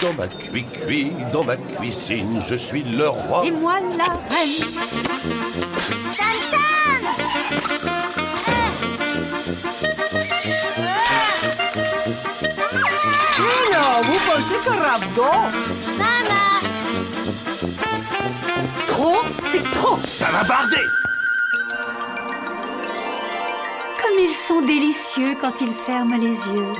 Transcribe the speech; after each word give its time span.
dans 0.00 0.12
ma 0.14 0.26
cuit 0.26 1.12
dans 1.32 1.44
ma 1.44 1.56
cuisine, 1.56 2.40
je 2.48 2.54
suis 2.54 2.82
le 2.82 3.08
roi. 3.08 3.44
Et 3.46 3.50
moi 3.50 3.78
la 3.96 4.04
reine. 4.34 4.66
Non, 13.72 14.02
vous 14.02 14.18
pensez 14.26 14.58
que 14.64 14.70
Rabdo 14.70 15.22
Nana 15.98 16.46
Trop, 18.86 19.16
c'est 19.50 19.62
trop. 19.72 19.98
Ça 20.04 20.26
va 20.26 20.44
barder 20.44 20.76
Comme 24.02 24.18
ils 24.18 24.32
sont 24.32 24.62
délicieux 24.62 25.36
quand 25.40 25.60
ils 25.60 25.72
ferment 25.72 26.16
les 26.16 26.36
yeux. 26.48 26.72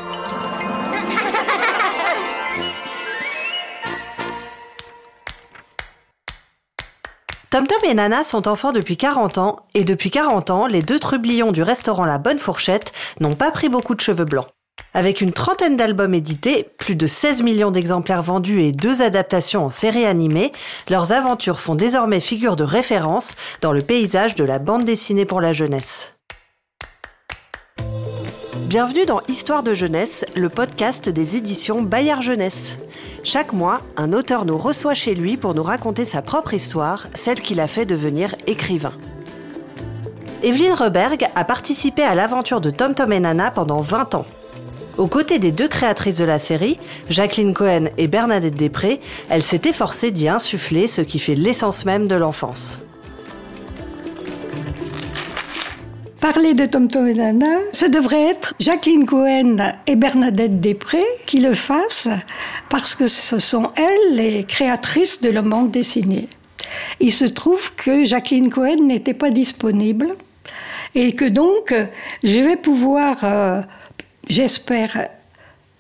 Tom 7.57 7.67
Tom 7.67 7.79
et 7.85 7.95
Nana 7.95 8.23
sont 8.23 8.49
enfants 8.49 8.73
depuis 8.73 8.99
40 8.99 9.39
ans, 9.39 9.61
et 9.73 9.85
depuis 9.85 10.11
40 10.11 10.51
ans, 10.51 10.67
les 10.67 10.83
deux 10.83 10.99
trublions 10.99 11.53
du 11.53 11.63
restaurant 11.63 12.05
La 12.05 12.19
Bonne 12.19 12.39
Fourchette 12.39 12.93
n'ont 13.19 13.35
pas 13.35 13.51
pris 13.51 13.71
beaucoup 13.71 13.95
de 13.95 14.01
cheveux 14.03 14.27
blancs. 14.27 14.49
Avec 14.93 15.23
une 15.23 15.33
trentaine 15.33 15.79
d'albums 15.79 16.13
édités, 16.13 16.69
plus 16.77 16.97
de 16.97 17.07
16 17.07 17.43
millions 17.43 17.71
d'exemplaires 17.71 18.23
vendus 18.23 18.61
et 18.61 18.73
deux 18.73 19.01
adaptations 19.01 19.65
en 19.65 19.71
série 19.71 20.05
animée, 20.05 20.53
leurs 20.91 21.13
aventures 21.13 21.61
font 21.61 21.75
désormais 21.75 22.21
figure 22.21 22.57
de 22.57 22.65
référence 22.65 23.37
dans 23.63 23.73
le 23.73 23.81
paysage 23.81 24.35
de 24.35 24.45
la 24.45 24.59
bande 24.59 24.85
dessinée 24.85 25.25
pour 25.25 25.41
la 25.41 25.55
jeunesse. 25.55 26.16
Bienvenue 28.67 29.07
dans 29.07 29.21
Histoire 29.29 29.63
de 29.63 29.75
jeunesse, 29.75 30.25
le 30.35 30.49
podcast 30.49 31.09
des 31.09 31.37
éditions 31.37 31.83
Bayard 31.83 32.21
Jeunesse. 32.21 32.79
Chaque 33.23 33.53
mois, 33.53 33.81
un 33.97 34.13
auteur 34.13 34.45
nous 34.45 34.59
reçoit 34.59 34.93
chez 34.93 35.15
lui 35.15 35.37
pour 35.37 35.55
nous 35.55 35.63
raconter 35.63 36.05
sa 36.05 36.21
propre 36.21 36.53
histoire, 36.53 37.07
celle 37.15 37.41
qui 37.41 37.55
l'a 37.55 37.69
fait 37.69 37.87
devenir 37.87 38.35
écrivain. 38.49 38.95
Evelyne 40.43 40.73
Reberg 40.73 41.29
a 41.37 41.45
participé 41.45 42.03
à 42.03 42.17
l'aventure 42.17 42.61
de 42.61 42.71
Tom 42.71 42.97
Tom 42.97 43.13
et 43.13 43.21
Nana 43.21 43.53
pendant 43.53 43.79
20 43.79 44.17
ans. 44.17 44.27
Aux 44.99 45.07
côtés 45.07 45.39
des 45.39 45.53
deux 45.53 45.69
créatrices 45.69 46.17
de 46.17 46.25
la 46.25 46.41
série, 46.41 46.81
Jacqueline 47.09 47.55
Cohen 47.55 47.85
et 47.99 48.09
Bernadette 48.09 48.57
Després, 48.57 48.99
elle 49.29 49.45
s'est 49.45 49.63
efforcée 49.67 50.11
d'y 50.11 50.29
insuffler 50.29 50.89
ce 50.89 51.03
qui 51.03 51.21
fait 51.21 51.37
l'essence 51.37 51.85
même 51.85 52.09
de 52.09 52.17
l'enfance. 52.17 52.81
Parler 56.21 56.55
de 56.55 56.65
Tom 56.65 56.89
Tom 56.89 57.07
et 57.07 57.15
Nana, 57.15 57.59
ce 57.73 57.85
devrait 57.85 58.29
être 58.29 58.55
Jacqueline 58.59 59.05
Cohen 59.05 59.57
et 59.87 59.97
Bernadette 59.97 60.61
Després 60.61 61.05
qui 61.27 61.41
le 61.41 61.53
fassent 61.53 62.09
parce 62.71 62.95
que 62.95 63.07
ce 63.07 63.39
sont 63.39 63.71
elles 63.77 64.17
les 64.17 64.45
créatrices 64.45 65.21
de 65.21 65.29
la 65.29 65.43
bande 65.43 65.71
dessinée. 65.71 66.29
Il 67.01 67.13
se 67.13 67.27
trouve 67.27 67.75
que 67.75 68.05
Jacqueline 68.05 68.51
Cohen 68.51 68.87
n'était 68.87 69.15
pas 69.15 69.31
disponible 69.31 70.15
et 70.95 71.13
que 71.13 71.27
donc 71.27 71.75
je 72.25 72.39
vais 72.39 72.57
pouvoir, 72.57 73.19
euh, 73.23 73.61
j'espère, 74.29 75.09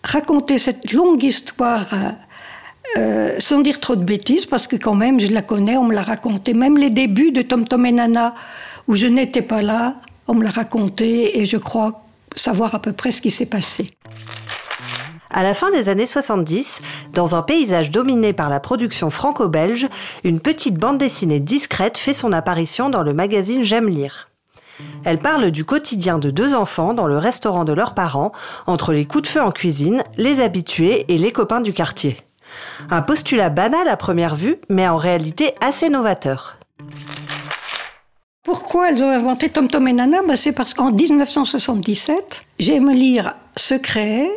raconter 0.05 0.59
cette 0.59 0.92
longue 0.92 1.25
histoire 1.25 1.89
euh, 2.98 3.34
sans 3.39 3.61
dire 3.61 3.81
trop 3.81 3.97
de 3.97 4.05
bêtises 4.05 4.45
parce 4.45 4.67
que 4.67 4.77
quand 4.77 4.95
même 4.95 5.19
je 5.19 5.33
la 5.33 5.42
connais, 5.42 5.79
on 5.79 5.84
me 5.84 5.95
l'a 5.95 6.03
raconté, 6.03 6.53
même 6.53 6.77
les 6.77 6.91
débuts 6.91 7.33
de 7.33 7.41
Tom 7.41 7.67
Tom 7.67 7.87
et 7.87 7.92
Nana 7.92 8.34
où 8.87 8.95
je 8.95 9.07
n'étais 9.07 9.42
pas 9.42 9.62
là, 9.62 9.97
on 10.29 10.35
me 10.35 10.45
l'a 10.45 10.51
raconté 10.51 11.39
et 11.39 11.47
je 11.47 11.57
crois 11.57 12.03
savoir 12.35 12.75
à 12.75 12.81
peu 12.81 12.93
près 12.93 13.13
ce 13.13 13.21
qui 13.21 13.31
s'est 13.31 13.47
passé. 13.47 13.89
À 15.31 15.43
la 15.43 15.55
fin 15.55 15.71
des 15.71 15.89
années 15.89 16.07
70, 16.07 16.81
dans 17.13 17.35
un 17.35 17.43
paysage 17.43 17.91
dominé 17.91 18.33
par 18.33 18.49
la 18.49 18.61
production 18.61 19.11
franco-belge, 19.11 19.89
une 20.25 20.41
petite 20.41 20.77
bande 20.79 20.99
dessinée 20.99 21.41
discrète 21.41 21.98
fait 21.98 22.15
son 22.15 22.33
apparition 22.33 22.89
dans 22.89 23.03
le 23.03 23.13
magazine 23.13 23.65
J'aime 23.65 23.89
lire. 23.89 24.31
Elle 25.05 25.19
parle 25.19 25.51
du 25.51 25.65
quotidien 25.65 26.19
de 26.19 26.31
deux 26.31 26.55
enfants 26.55 26.95
dans 26.95 27.07
le 27.07 27.19
restaurant 27.19 27.65
de 27.65 27.73
leurs 27.73 27.95
parents, 27.95 28.33
entre 28.67 28.92
les 28.92 29.05
coups 29.05 29.25
de 29.25 29.29
feu 29.29 29.42
en 29.42 29.51
cuisine, 29.51 30.05
les 30.17 30.41
habitués 30.41 31.05
et 31.13 31.19
les 31.19 31.33
copains 31.33 31.61
du 31.61 31.73
quartier. 31.73 32.19
Un 32.91 33.03
postulat 33.03 33.51
banal 33.51 33.89
à 33.89 33.97
première 33.97 34.36
vue, 34.36 34.59
mais 34.69 34.89
en 34.89 34.97
réalité 34.97 35.55
assez 35.61 35.89
novateur. 35.89 36.59
Pourquoi 38.46 38.90
elles 38.90 39.02
ont 39.02 39.11
inventé 39.11 39.48
Tom 39.48 39.67
Tom 39.67 39.89
et 39.89 39.92
Nana? 39.92 40.23
Ben 40.23 40.36
C'est 40.36 40.52
parce 40.52 40.73
qu'en 40.73 40.92
1977, 40.92 42.45
J'aime 42.61 42.92
lire 42.92 43.34
se 43.57 43.74
créait 43.74 44.30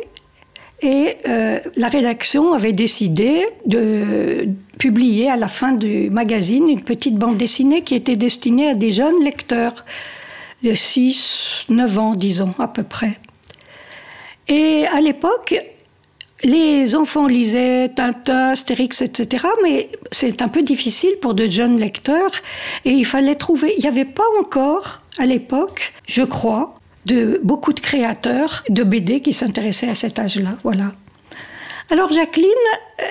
et 0.82 1.16
euh, 1.28 1.60
la 1.76 1.86
rédaction 1.86 2.52
avait 2.52 2.72
décidé 2.72 3.46
de 3.66 4.48
publier 4.80 5.30
à 5.30 5.36
la 5.36 5.46
fin 5.46 5.70
du 5.70 6.10
magazine 6.10 6.66
une 6.68 6.82
petite 6.82 7.18
bande 7.18 7.36
dessinée 7.36 7.82
qui 7.82 7.94
était 7.94 8.16
destinée 8.16 8.70
à 8.70 8.74
des 8.74 8.90
jeunes 8.90 9.22
lecteurs 9.22 9.84
de 10.64 10.74
6, 10.74 11.66
9 11.68 11.98
ans, 12.00 12.14
disons, 12.16 12.52
à 12.58 12.66
peu 12.66 12.82
près. 12.82 13.16
Et 14.48 14.86
à 14.92 15.00
l'époque, 15.00 15.54
les 16.42 16.96
enfants 16.96 17.26
lisaient 17.26 17.88
Tintin, 17.88 18.50
Astérix, 18.50 19.02
etc. 19.02 19.44
Mais 19.62 19.90
c'est 20.10 20.42
un 20.42 20.48
peu 20.48 20.62
difficile 20.62 21.12
pour 21.20 21.34
de 21.34 21.48
jeunes 21.48 21.78
lecteurs. 21.78 22.32
Et 22.84 22.90
il 22.90 23.04
fallait 23.04 23.34
trouver. 23.34 23.74
Il 23.76 23.82
n'y 23.82 23.88
avait 23.88 24.04
pas 24.04 24.24
encore, 24.38 25.02
à 25.18 25.26
l'époque, 25.26 25.92
je 26.06 26.22
crois, 26.22 26.74
de 27.06 27.40
beaucoup 27.42 27.72
de 27.72 27.80
créateurs 27.80 28.64
de 28.68 28.82
BD 28.82 29.20
qui 29.20 29.32
s'intéressaient 29.32 29.90
à 29.90 29.94
cet 29.94 30.18
âge-là. 30.18 30.56
Voilà. 30.62 30.92
Alors 31.90 32.12
Jacqueline 32.12 32.48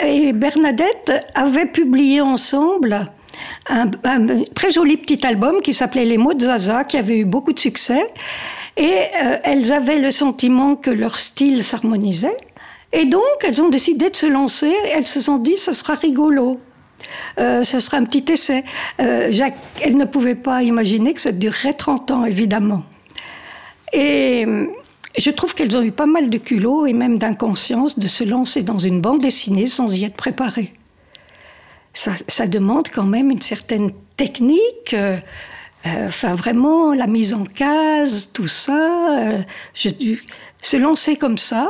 et 0.06 0.32
Bernadette 0.32 1.12
avaient 1.36 1.66
publié 1.66 2.22
ensemble 2.22 3.12
un, 3.68 3.90
très 4.56 4.72
joli 4.72 4.98
petit 4.98 5.26
album 5.26 5.62
qui 5.62 5.74
s'appelait 5.74 6.06
Les 6.06 6.18
mots 6.18 6.34
de 6.34 6.42
Zaza, 6.42 6.84
qui 6.86 6.98
avait 6.98 7.20
eu 7.20 7.26
beaucoup 7.26 7.54
de 7.54 7.60
succès. 7.60 8.08
Et 8.78 9.02
euh, 9.22 9.38
elles 9.44 9.74
avaient 9.74 10.00
le 10.00 10.12
sentiment 10.12 10.76
que 10.76 10.90
leur 10.90 11.20
style 11.20 11.64
s'harmonisait. 11.64 12.38
Et 12.92 13.06
donc, 13.06 13.22
elles 13.44 13.62
ont 13.62 13.70
décidé 13.70 14.10
de 14.10 14.16
se 14.16 14.26
lancer. 14.26 14.74
Elles 14.94 15.08
se 15.08 15.22
sont 15.22 15.38
dit, 15.38 15.58
ce 15.58 15.74
sera 15.74 15.94
rigolo. 15.94 16.60
Euh, 17.40 17.64
ce 17.64 17.80
sera 17.80 17.98
un 17.98 18.04
petit 18.04 18.32
essai. 18.32 18.64
Euh, 19.00 19.32
Jacques, 19.32 19.58
elles 19.82 19.96
ne 19.96 20.06
pouvaient 20.06 20.36
pas 20.36 20.64
imaginer 20.64 21.14
que 21.14 21.22
ça 21.22 21.32
durerait 21.32 21.74
30 21.74 22.12
ans, 22.12 22.26
évidemment. 22.26 22.84
Et 23.94 24.46
euh, 24.48 24.68
je 25.18 25.30
trouve 25.32 25.54
qu'elles 25.56 25.76
ont 25.78 25.82
eu 25.82 25.92
pas 25.92 26.06
mal 26.06 26.30
de 26.30 26.38
culot 26.38 26.86
et 26.86 26.94
même 26.94 27.18
d'inconscience 27.18 27.98
de 27.98 28.08
se 28.08 28.24
lancer 28.24 28.64
dans 28.64 28.78
une 28.78 29.02
bande 29.02 29.22
dessinée 29.22 29.66
sans 29.68 29.94
y 29.96 30.04
être 30.06 30.16
préparées. 30.16 30.74
Ça, 31.94 32.12
ça 32.28 32.48
demande 32.48 32.90
quand 32.90 33.04
même 33.06 33.32
une 33.32 33.42
certaine 33.42 33.92
technique. 34.16 34.94
euh, 34.94 35.18
euh, 35.86 36.08
enfin, 36.08 36.36
vraiment, 36.36 36.94
la 36.94 37.08
mise 37.08 37.34
en 37.34 37.46
case, 37.46 38.30
tout 38.34 38.48
ça. 38.48 39.18
euh, 39.20 39.42
je, 39.74 39.90
se 40.62 40.76
lancer 40.78 41.16
comme 41.16 41.38
ça, 41.38 41.70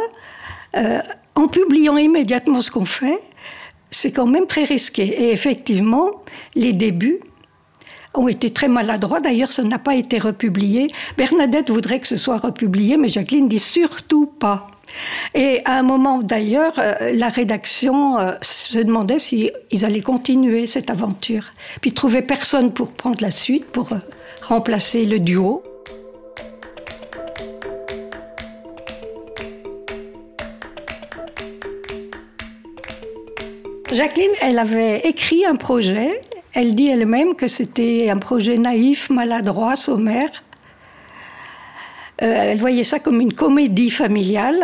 euh, 0.75 0.99
en 1.35 1.47
publiant 1.47 1.97
immédiatement 1.97 2.61
ce 2.61 2.71
qu'on 2.71 2.85
fait, 2.85 3.19
c'est 3.91 4.11
quand 4.11 4.27
même 4.27 4.45
très 4.45 4.63
risqué. 4.63 5.03
Et 5.03 5.31
effectivement, 5.31 6.11
les 6.55 6.73
débuts 6.73 7.19
ont 8.13 8.27
été 8.27 8.49
très 8.49 8.67
maladroits. 8.67 9.19
D'ailleurs, 9.19 9.51
ça 9.51 9.63
n'a 9.63 9.79
pas 9.79 9.95
été 9.95 10.19
republié. 10.19 10.87
Bernadette 11.17 11.69
voudrait 11.69 11.99
que 11.99 12.07
ce 12.07 12.15
soit 12.15 12.37
republié, 12.37 12.97
mais 12.97 13.07
Jacqueline 13.07 13.47
dit 13.47 13.59
surtout 13.59 14.25
pas. 14.25 14.67
Et 15.35 15.61
à 15.65 15.77
un 15.77 15.83
moment 15.83 16.17
d'ailleurs, 16.17 16.73
euh, 16.79 17.11
la 17.13 17.29
rédaction 17.29 18.17
euh, 18.17 18.31
se 18.41 18.79
demandait 18.79 19.19
si 19.19 19.51
ils 19.71 19.85
allaient 19.85 20.01
continuer 20.01 20.65
cette 20.65 20.89
aventure. 20.89 21.51
Puis 21.81 21.93
trouvaient 21.93 22.23
personne 22.23 22.73
pour 22.73 22.93
prendre 22.93 23.19
la 23.21 23.31
suite, 23.31 23.65
pour 23.65 23.89
remplacer 24.41 25.05
le 25.05 25.19
duo. 25.19 25.63
Jacqueline, 33.91 34.31
elle 34.41 34.59
avait 34.59 34.99
écrit 34.99 35.45
un 35.45 35.55
projet. 35.55 36.21
Elle 36.53 36.75
dit 36.75 36.87
elle-même 36.87 37.35
que 37.35 37.47
c'était 37.47 38.09
un 38.09 38.17
projet 38.17 38.57
naïf, 38.57 39.09
maladroit, 39.09 39.75
sommaire. 39.75 40.43
Euh, 42.21 42.51
elle 42.51 42.57
voyait 42.59 42.83
ça 42.83 42.99
comme 42.99 43.19
une 43.19 43.33
comédie 43.33 43.89
familiale. 43.89 44.63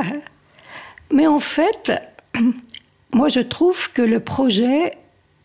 Mais 1.11 1.25
en 1.25 1.39
fait, 1.39 1.91
moi 3.13 3.27
je 3.27 3.39
trouve 3.39 3.91
que 3.91 4.01
le 4.01 4.19
projet 4.19 4.91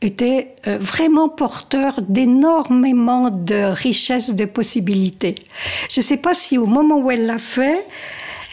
était 0.03 0.49
euh, 0.67 0.77
vraiment 0.79 1.29
porteur 1.29 2.01
d'énormément 2.03 3.31
de 3.31 3.65
richesses, 3.73 4.35
de 4.35 4.45
possibilités. 4.45 5.37
Je 5.91 6.01
ne 6.01 6.05
sais 6.05 6.17
pas 6.17 6.35
si 6.35 6.59
au 6.59 6.67
moment 6.67 6.99
où 6.99 7.11
elle 7.11 7.27
l'a 7.27 7.39
fait, 7.39 7.87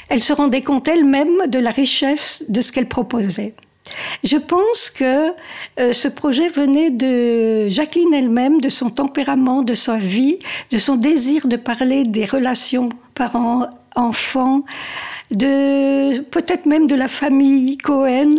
elle 0.09 0.21
se 0.21 0.31
rendait 0.33 0.61
compte 0.61 0.87
elle-même 0.87 1.47
de 1.47 1.59
la 1.59 1.71
richesse 1.71 2.43
de 2.47 2.61
ce 2.61 2.71
qu'elle 2.71 2.87
proposait. 2.87 3.53
Je 4.23 4.37
pense 4.37 4.89
que 4.89 5.31
euh, 5.79 5.93
ce 5.93 6.07
projet 6.07 6.47
venait 6.47 6.89
de 6.89 7.67
Jacqueline 7.69 8.13
elle-même, 8.13 8.61
de 8.61 8.69
son 8.69 8.89
tempérament, 8.89 9.61
de 9.61 9.73
sa 9.73 9.97
vie, 9.97 10.39
de 10.71 10.77
son 10.77 10.95
désir 10.95 11.47
de 11.47 11.55
parler 11.55 12.03
des 12.03 12.25
relations 12.25 12.89
parents-enfants, 13.15 14.61
de 15.31 16.19
peut-être 16.21 16.65
même 16.65 16.87
de 16.87 16.95
la 16.95 17.07
famille 17.07 17.77
Cohen, 17.77 18.35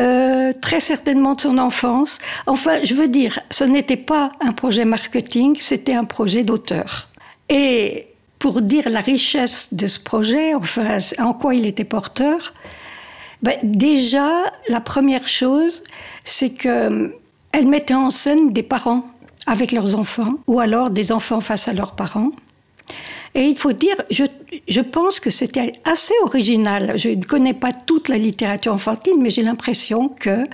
euh, 0.00 0.52
très 0.60 0.80
certainement 0.80 1.34
de 1.34 1.40
son 1.40 1.58
enfance. 1.58 2.18
Enfin, 2.46 2.80
je 2.82 2.94
veux 2.94 3.08
dire, 3.08 3.40
ce 3.50 3.64
n'était 3.64 3.96
pas 3.96 4.32
un 4.40 4.52
projet 4.52 4.84
marketing, 4.84 5.56
c'était 5.60 5.94
un 5.94 6.04
projet 6.04 6.42
d'auteur. 6.42 7.08
Et 7.48 8.08
pour 8.38 8.60
dire 8.60 8.88
la 8.88 9.00
richesse 9.00 9.68
de 9.72 9.86
ce 9.86 10.00
projet, 10.00 10.54
enfin, 10.54 10.98
en 11.18 11.32
quoi 11.32 11.54
il 11.54 11.66
était 11.66 11.84
porteur, 11.84 12.52
ben, 13.42 13.56
déjà, 13.62 14.30
la 14.68 14.80
première 14.80 15.28
chose, 15.28 15.82
c'est 16.24 16.50
que 16.50 17.14
elle 17.52 17.66
mettait 17.66 17.94
en 17.94 18.10
scène 18.10 18.52
des 18.52 18.62
parents 18.62 19.06
avec 19.46 19.72
leurs 19.72 19.98
enfants, 19.98 20.34
ou 20.46 20.60
alors 20.60 20.90
des 20.90 21.12
enfants 21.12 21.40
face 21.40 21.68
à 21.68 21.72
leurs 21.72 21.94
parents. 21.94 22.32
Et 23.34 23.44
il 23.44 23.56
faut 23.56 23.72
dire, 23.72 23.96
je, 24.10 24.24
je 24.66 24.80
pense 24.80 25.20
que 25.20 25.30
c'était 25.30 25.74
assez 25.84 26.14
original. 26.22 26.94
Je 26.96 27.10
ne 27.10 27.22
connais 27.22 27.54
pas 27.54 27.72
toute 27.72 28.08
la 28.08 28.18
littérature 28.18 28.72
enfantine, 28.72 29.16
mais 29.20 29.30
j'ai 29.30 29.42
l'impression 29.42 30.08
que 30.08 30.44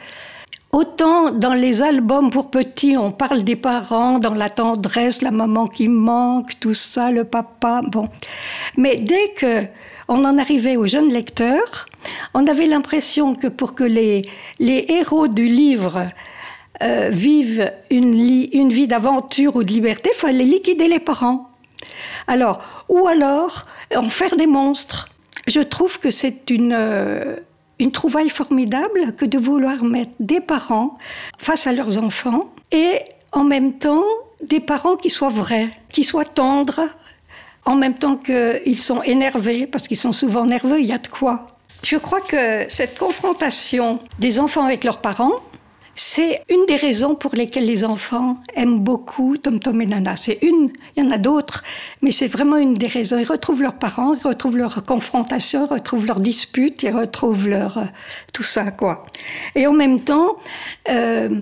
Autant 0.73 1.33
dans 1.33 1.53
les 1.53 1.83
albums 1.83 2.31
pour 2.31 2.51
petits, 2.51 2.97
on 2.97 3.13
parle 3.13 3.45
des 3.45 3.57
parents, 3.57 4.19
dans 4.19 4.33
la 4.33 4.49
tendresse, 4.49 5.21
la 5.21 5.31
maman 5.31 5.67
qui 5.67 5.87
manque, 5.87 6.59
tout 6.61 6.73
ça, 6.73 7.11
le 7.11 7.25
papa, 7.25 7.83
bon. 7.87 8.09
Mais 8.79 8.97
dès 8.97 9.29
que 9.37 9.67
on 10.13 10.27
en 10.27 10.37
arrivait 10.37 10.77
aux 10.77 10.87
jeunes 10.87 11.11
lecteurs, 11.11 11.87
on 12.35 12.47
avait 12.47 12.67
l'impression 12.67 13.35
que 13.35 13.47
pour 13.47 13.75
que 13.75 13.85
les, 13.85 14.23
les 14.59 14.85
héros 14.89 15.27
du 15.27 15.47
livre 15.47 16.05
euh, 16.83 17.09
vivent 17.11 17.73
une, 17.91 18.13
une 18.53 18.69
vie 18.69 18.87
d'aventure 18.87 19.57
ou 19.57 19.65
de 19.65 19.73
liberté, 19.73 20.11
il 20.15 20.19
fallait 20.19 20.45
liquider 20.45 20.87
les 20.87 21.01
parents. 21.01 21.49
Alors, 22.27 22.61
ou 22.91 23.07
alors 23.09 23.65
en 23.97 24.11
faire 24.11 24.37
des 24.37 24.47
monstres. 24.47 25.09
Je 25.47 25.61
trouve 25.61 25.99
que 25.99 26.11
c'est 26.11 26.51
une, 26.51 26.75
euh, 26.77 27.37
une 27.79 27.91
trouvaille 27.91 28.29
formidable 28.29 29.15
que 29.17 29.25
de 29.25 29.39
vouloir 29.39 29.83
mettre 29.83 30.13
des 30.21 30.41
parents 30.41 30.99
face 31.39 31.67
à 31.67 31.73
leurs 31.73 31.97
enfants 31.99 32.53
et 32.71 33.01
en 33.33 33.45
même 33.45 33.79
temps 33.79 34.05
des 34.43 34.61
parents 34.61 34.97
qui 34.97 35.09
soient 35.09 35.29
vrais, 35.29 35.71
qui 35.91 36.05
soient 36.05 36.27
tendres, 36.27 36.87
en 37.65 37.77
même 37.77 37.95
temps 37.95 38.17
qu'ils 38.17 38.81
sont 38.81 39.03
énervés, 39.03 39.67
parce 39.67 39.87
qu'ils 39.89 39.97
sont 39.97 40.13
souvent 40.13 40.47
nerveux, 40.47 40.81
il 40.81 40.87
y 40.87 40.93
a 40.93 40.99
de 40.99 41.09
quoi. 41.09 41.47
Je 41.83 41.97
crois 41.97 42.21
que 42.21 42.65
cette 42.69 42.99
confrontation 42.99 43.99
des 44.19 44.39
enfants 44.39 44.65
avec 44.65 44.85
leurs 44.85 44.99
parents, 44.99 45.41
c'est 45.95 46.43
une 46.49 46.65
des 46.67 46.77
raisons 46.77 47.15
pour 47.15 47.35
lesquelles 47.35 47.67
les 47.67 47.85
enfants 47.85 48.39
aiment 48.55 48.79
beaucoup 48.79 49.37
Tom 49.37 49.61
Tom 49.61 49.81
et 49.83 49.87
Nana. 49.87 50.17
C'est 50.17 50.39
une, 50.43 50.71
il 50.97 51.05
y 51.05 51.07
en 51.07 51.11
a 51.11 51.19
d'autres, 51.19 51.63
mais 52.01 52.11
c'est 52.11 52.29
vraiment 52.29 52.57
une 52.57 52.75
des 52.75 52.87
raisons. 52.87 53.19
Ils 53.19 53.27
retrouvent 53.27 53.63
leurs 53.63 53.79
parents, 53.79 54.15
ils 54.15 54.27
retrouvent 54.27 54.57
leur 54.57 54.85
confrontation, 54.85 55.67
ils 55.67 55.73
retrouvent 55.75 56.07
leurs 56.07 56.21
disputes, 56.21 56.83
ils 56.83 56.97
retrouvent 56.97 57.47
leur 57.47 57.79
euh, 57.79 57.85
tout 58.33 58.43
ça 58.43 58.71
quoi. 58.71 59.05
Et 59.55 59.67
en 59.67 59.75
même 59.75 60.01
temps, 60.01 60.37
euh, 60.89 61.41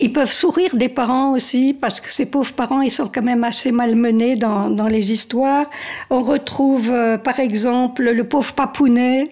ils 0.00 0.12
peuvent 0.12 0.32
sourire 0.32 0.76
des 0.76 0.88
parents 0.88 1.32
aussi, 1.32 1.74
parce 1.74 2.00
que 2.00 2.10
ces 2.10 2.26
pauvres 2.26 2.52
parents, 2.52 2.82
ils 2.82 2.90
sont 2.90 3.08
quand 3.08 3.22
même 3.22 3.44
assez 3.44 3.72
malmenés 3.72 4.36
dans, 4.36 4.70
dans 4.70 4.86
les 4.86 5.12
histoires. 5.12 5.66
On 6.10 6.20
retrouve, 6.20 6.90
euh, 6.90 7.18
par 7.18 7.40
exemple, 7.40 8.02
le 8.04 8.24
pauvre 8.24 8.52
papounet 8.52 9.24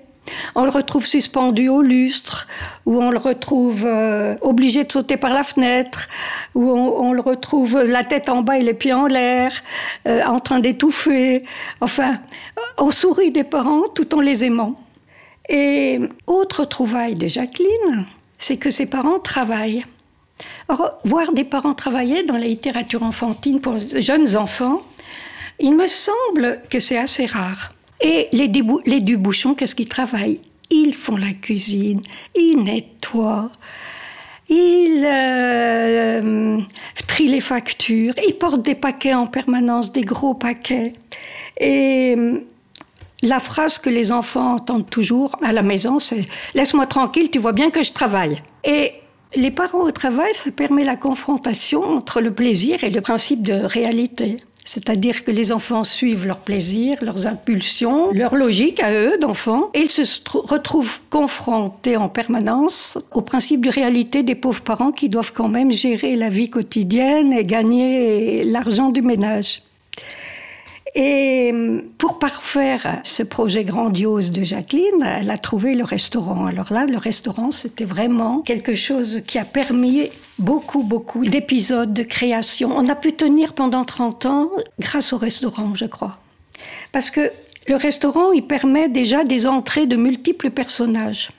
on 0.54 0.64
le 0.64 0.70
retrouve 0.70 1.06
suspendu 1.06 1.68
au 1.68 1.82
lustre, 1.82 2.46
ou 2.84 3.00
on 3.00 3.10
le 3.10 3.18
retrouve 3.18 3.84
euh, 3.86 4.36
obligé 4.40 4.84
de 4.84 4.92
sauter 4.92 5.16
par 5.16 5.32
la 5.32 5.42
fenêtre, 5.42 6.08
ou 6.54 6.70
on, 6.70 7.12
le 7.12 7.20
retrouve 7.20 7.82
la 7.82 8.04
tête 8.04 8.28
en 8.28 8.42
bas 8.42 8.58
et 8.58 8.62
les 8.62 8.74
pieds 8.74 8.92
en 8.92 9.06
l'air, 9.06 9.52
euh, 10.06 10.22
en 10.24 10.40
train 10.40 10.58
d'étouffer. 10.58 11.44
Enfin, 11.80 12.19
on 12.78 12.90
sourit 12.90 13.30
des 13.30 13.44
parents 13.44 13.84
tout 13.94 14.14
en 14.14 14.20
les 14.20 14.44
aimant. 14.44 14.76
Et 15.48 16.00
autre 16.26 16.64
trouvaille 16.64 17.14
de 17.14 17.28
Jacqueline, 17.28 18.06
c'est 18.38 18.56
que 18.56 18.70
ses 18.70 18.86
parents 18.86 19.19
travaillent. 19.19 19.84
Voir 21.04 21.32
des 21.32 21.44
parents 21.44 21.74
travailler 21.74 22.24
dans 22.24 22.36
la 22.36 22.46
littérature 22.46 23.02
enfantine 23.02 23.60
pour 23.60 23.76
jeunes 24.00 24.36
enfants, 24.36 24.82
il 25.60 25.74
me 25.74 25.86
semble 25.86 26.60
que 26.68 26.80
c'est 26.80 26.98
assez 26.98 27.26
rare. 27.26 27.72
Et 28.00 28.28
les, 28.32 28.50
les 28.84 29.00
Dubouchons, 29.00 29.54
qu'est-ce 29.54 29.74
qu'ils 29.74 29.88
travaillent? 29.88 30.40
Ils 30.70 30.94
font 30.94 31.16
la 31.16 31.32
cuisine, 31.32 32.00
ils 32.34 32.56
nettoient, 32.56 33.50
ils 34.48 35.04
euh, 35.04 36.58
trient 37.06 37.28
les 37.28 37.40
factures, 37.40 38.14
ils 38.26 38.34
portent 38.34 38.62
des 38.62 38.74
paquets 38.74 39.14
en 39.14 39.26
permanence, 39.28 39.92
des 39.92 40.02
gros 40.02 40.34
paquets. 40.34 40.92
Et 41.58 42.14
euh, 42.19 42.40
la 43.22 43.38
phrase 43.38 43.78
que 43.78 43.88
les 43.88 44.10
enfants 44.10 44.54
entendent 44.54 44.90
toujours 44.90 45.36
à 45.42 45.52
la 45.52 45.62
maison, 45.62 46.00
c'est 46.00 46.24
Laisse-moi 46.54 46.86
tranquille, 46.86 47.30
tu 47.30 47.38
vois 47.38 47.52
bien 47.52 47.70
que 47.70 47.82
je 47.82 47.92
travaille. 47.92 48.42
Et 48.64 48.92
les 49.36 49.50
parents 49.50 49.82
au 49.82 49.90
travail, 49.90 50.32
ça 50.32 50.50
permet 50.50 50.84
la 50.84 50.96
confrontation 50.96 51.82
entre 51.82 52.20
le 52.20 52.32
plaisir 52.32 52.82
et 52.84 52.90
le 52.90 53.00
principe 53.00 53.42
de 53.42 53.52
réalité. 53.52 54.38
C'est-à-dire 54.64 55.22
que 55.22 55.30
les 55.30 55.52
enfants 55.52 55.84
suivent 55.84 56.26
leurs 56.26 56.40
plaisirs, 56.40 56.98
leurs 57.00 57.28
impulsions, 57.28 58.10
leur 58.10 58.34
logique 58.34 58.82
à 58.82 58.92
eux 58.92 59.16
d'enfants, 59.18 59.70
et 59.74 59.82
ils 59.82 59.88
se 59.88 60.02
retrouvent 60.34 60.98
confrontés 61.08 61.96
en 61.96 62.08
permanence 62.08 62.98
au 63.12 63.20
principe 63.20 63.64
de 63.64 63.70
réalité 63.70 64.24
des 64.24 64.34
pauvres 64.34 64.62
parents 64.62 64.90
qui 64.90 65.08
doivent 65.08 65.32
quand 65.32 65.48
même 65.48 65.70
gérer 65.70 66.16
la 66.16 66.28
vie 66.28 66.50
quotidienne 66.50 67.32
et 67.32 67.44
gagner 67.44 68.42
l'argent 68.42 68.90
du 68.90 69.02
ménage. 69.02 69.62
Et 70.94 71.52
pour 71.98 72.18
parfaire 72.18 73.00
ce 73.02 73.22
projet 73.22 73.64
grandiose 73.64 74.30
de 74.30 74.44
Jacqueline, 74.44 75.02
elle 75.02 75.30
a 75.30 75.36
trouvé 75.36 75.74
le 75.74 75.84
restaurant. 75.84 76.46
Alors 76.46 76.72
là, 76.72 76.86
le 76.86 76.96
restaurant, 76.96 77.50
c'était 77.50 77.84
vraiment 77.84 78.40
quelque 78.40 78.74
chose 78.74 79.22
qui 79.26 79.38
a 79.38 79.44
permis 79.44 80.10
beaucoup, 80.38 80.82
beaucoup 80.82 81.26
d'épisodes 81.26 81.92
de 81.92 82.02
création. 82.02 82.70
On 82.74 82.88
a 82.88 82.94
pu 82.94 83.12
tenir 83.12 83.52
pendant 83.52 83.84
30 83.84 84.26
ans 84.26 84.50
grâce 84.78 85.12
au 85.12 85.18
restaurant, 85.18 85.74
je 85.74 85.86
crois. 85.86 86.18
Parce 86.92 87.10
que 87.10 87.30
le 87.68 87.74
restaurant, 87.74 88.32
il 88.32 88.46
permet 88.46 88.88
déjà 88.88 89.24
des 89.24 89.46
entrées 89.46 89.86
de 89.86 89.96
multiples 89.96 90.50
personnages. 90.50 91.30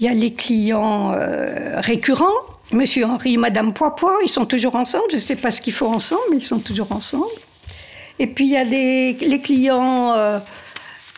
Il 0.00 0.06
y 0.06 0.08
a 0.08 0.14
les 0.14 0.32
clients 0.32 1.12
euh, 1.12 1.80
récurrents, 1.80 2.32
Monsieur 2.72 3.04
Henri, 3.04 3.36
Madame 3.36 3.74
Poipois, 3.74 4.18
ils 4.24 4.30
sont 4.30 4.46
toujours 4.46 4.74
ensemble. 4.74 5.04
Je 5.10 5.16
ne 5.16 5.20
sais 5.20 5.36
pas 5.36 5.50
ce 5.50 5.60
qu'ils 5.60 5.74
font 5.74 5.92
ensemble, 5.92 6.22
mais 6.30 6.38
ils 6.38 6.42
sont 6.42 6.58
toujours 6.58 6.92
ensemble. 6.92 7.26
Et 8.18 8.26
puis 8.26 8.46
il 8.46 8.52
y 8.52 8.56
a 8.56 8.64
les 8.64 9.40
clients 9.40 10.12
euh, 10.12 10.38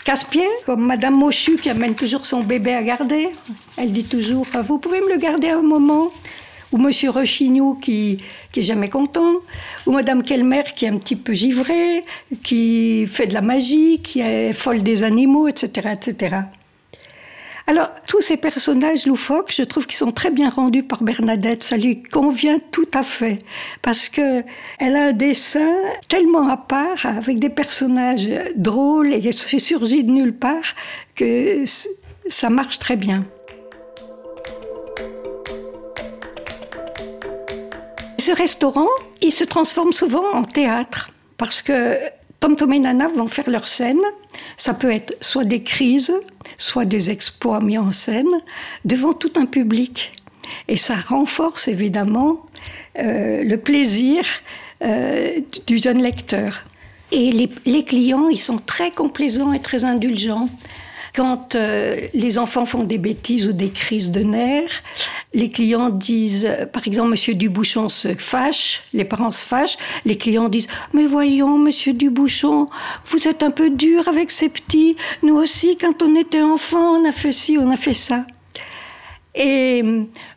casse-pieds, 0.07 0.49
comme 0.65 0.87
Madame 0.87 1.17
Mochu 1.17 1.57
qui 1.57 1.69
amène 1.69 1.97
toujours 1.97 2.27
son 2.27 2.41
bébé 2.41 2.73
à 2.75 2.83
garder. 2.83 3.29
Elle 3.77 3.93
dit 3.93 4.05
toujours 4.05 4.47
Vous 4.63 4.79
pouvez 4.79 5.01
me 5.01 5.13
le 5.13 5.19
garder 5.19 5.49
un 5.49 5.63
moment 5.63 6.13
Ou 6.71 6.79
Monsieur 6.79 7.11
Rochignou 7.11 7.75
qui, 7.75 8.23
qui 8.53 8.61
est 8.61 8.63
jamais 8.63 8.89
content. 8.89 9.35
Ou 9.85 9.91
Madame 9.91 10.23
Kelmer 10.23 10.63
qui 10.77 10.85
est 10.85 10.89
un 10.89 10.99
petit 10.99 11.17
peu 11.17 11.33
givrée, 11.33 12.05
qui 12.45 13.07
fait 13.09 13.27
de 13.27 13.35
la 13.35 13.43
magie, 13.43 14.01
qui 14.01 14.21
est 14.21 14.53
folle 14.53 14.85
des 14.85 15.03
animaux, 15.03 15.49
etc. 15.49 15.89
etc. 15.93 16.37
Alors, 17.69 17.89
tous 18.07 18.21
ces 18.21 18.37
personnages 18.37 19.07
loufoques, 19.07 19.53
je 19.53 19.65
trouve 19.65 19.87
qu'ils 19.87 19.97
sont 19.97 20.13
très 20.13 20.31
bien 20.31 20.49
rendus 20.49 20.85
par 20.85 21.03
Bernadette. 21.03 21.65
Ça 21.65 21.77
lui 21.77 22.01
convient 22.01 22.59
tout 22.71 22.89
à 22.95 23.03
fait. 23.03 23.41
Parce 23.83 24.09
que 24.09 24.45
elle 24.79 24.95
a 24.95 25.07
un 25.07 25.13
dessin 25.13 25.75
tellement 26.09 26.49
à 26.49 26.57
part, 26.57 27.05
avec 27.05 27.41
des 27.41 27.49
personnages 27.49 28.29
drôles 28.55 29.13
et 29.13 29.21
qui 29.31 29.59
surgit 29.59 30.05
de 30.05 30.13
nulle 30.13 30.35
part, 30.35 30.77
que 31.17 31.65
ça 32.29 32.51
marche 32.51 32.79
très 32.79 32.95
bien. 32.95 33.25
Ce 38.19 38.31
restaurant, 38.31 38.89
il 39.23 39.33
se 39.33 39.45
transforme 39.45 39.91
souvent 39.91 40.33
en 40.35 40.45
théâtre. 40.45 41.11
Parce 41.37 41.63
que 41.63 41.99
Tom 42.41 42.57
Tom 42.57 42.73
et 42.73 42.79
Nana 42.79 43.09
vont 43.09 43.27
faire 43.27 43.49
leur 43.51 43.67
scène. 43.67 44.01
Ça 44.57 44.75
peut 44.75 44.91
être 44.91 45.17
soit 45.21 45.45
des 45.45 45.63
crises, 45.63 46.13
soit 46.59 46.85
des 46.85 47.11
exploits 47.11 47.61
mis 47.61 47.79
en 47.79 47.93
scène 47.93 48.29
devant 48.85 49.13
tout 49.13 49.33
un 49.37 49.47
public. 49.47 50.13
Et 50.69 50.77
ça 50.77 50.95
renforce 50.95 51.69
évidemment 51.69 52.45
euh, 52.99 53.43
le 53.43 53.57
plaisir 53.57 54.25
euh, 54.83 55.41
du 55.67 55.79
jeune 55.79 56.03
lecteur. 56.03 56.65
Et 57.13 57.31
les, 57.33 57.51
les, 57.65 57.85
clients, 57.85 58.29
ils 58.29 58.39
sont 58.39 58.59
très 58.59 58.91
complaisants 58.91 59.53
et 59.53 59.61
très 59.61 59.85
indulgents. 59.85 60.49
Quand 61.17 61.55
euh, 61.55 62.09
les 62.13 62.37
enfants 62.37 62.67
font 62.67 62.85
des 62.85 62.99
bêtises 62.99 63.49
ou 63.49 63.53
des 63.53 63.71
crises 63.71 64.11
de 64.11 64.21
nerfs, 64.21 64.83
les 65.33 65.49
clients 65.49 65.89
disent, 65.89 66.47
par 66.75 66.87
exemple, 66.87 67.09
Monsieur 67.09 67.35
Dubouchon 67.35 67.89
se 67.89 68.13
fâche, 68.15 68.83
les 68.93 69.07
parents 69.07 69.31
se 69.31 69.47
fâchent, 69.47 69.79
les 70.05 70.17
clients 70.17 70.51
disent, 70.51 70.69
mais 70.93 71.07
voyons, 71.07 71.57
Monsieur 71.57 71.95
Dubouchon, 71.95 72.69
vous 73.07 73.29
êtes 73.29 73.43
un 73.43 73.51
peu 73.51 73.71
dur 73.71 74.09
avec 74.09 74.31
ces 74.31 74.51
petits. 74.51 74.95
Nous 75.23 75.35
aussi, 75.35 75.79
quand 75.79 76.03
on 76.03 76.15
était 76.15 76.43
enfant, 76.43 76.99
on 77.01 77.09
a 77.09 77.13
fait 77.13 77.33
ci, 77.33 77.57
on 77.59 77.71
a 77.71 77.77
fait 77.77 77.95
ça. 77.95 78.27
Et 79.35 79.83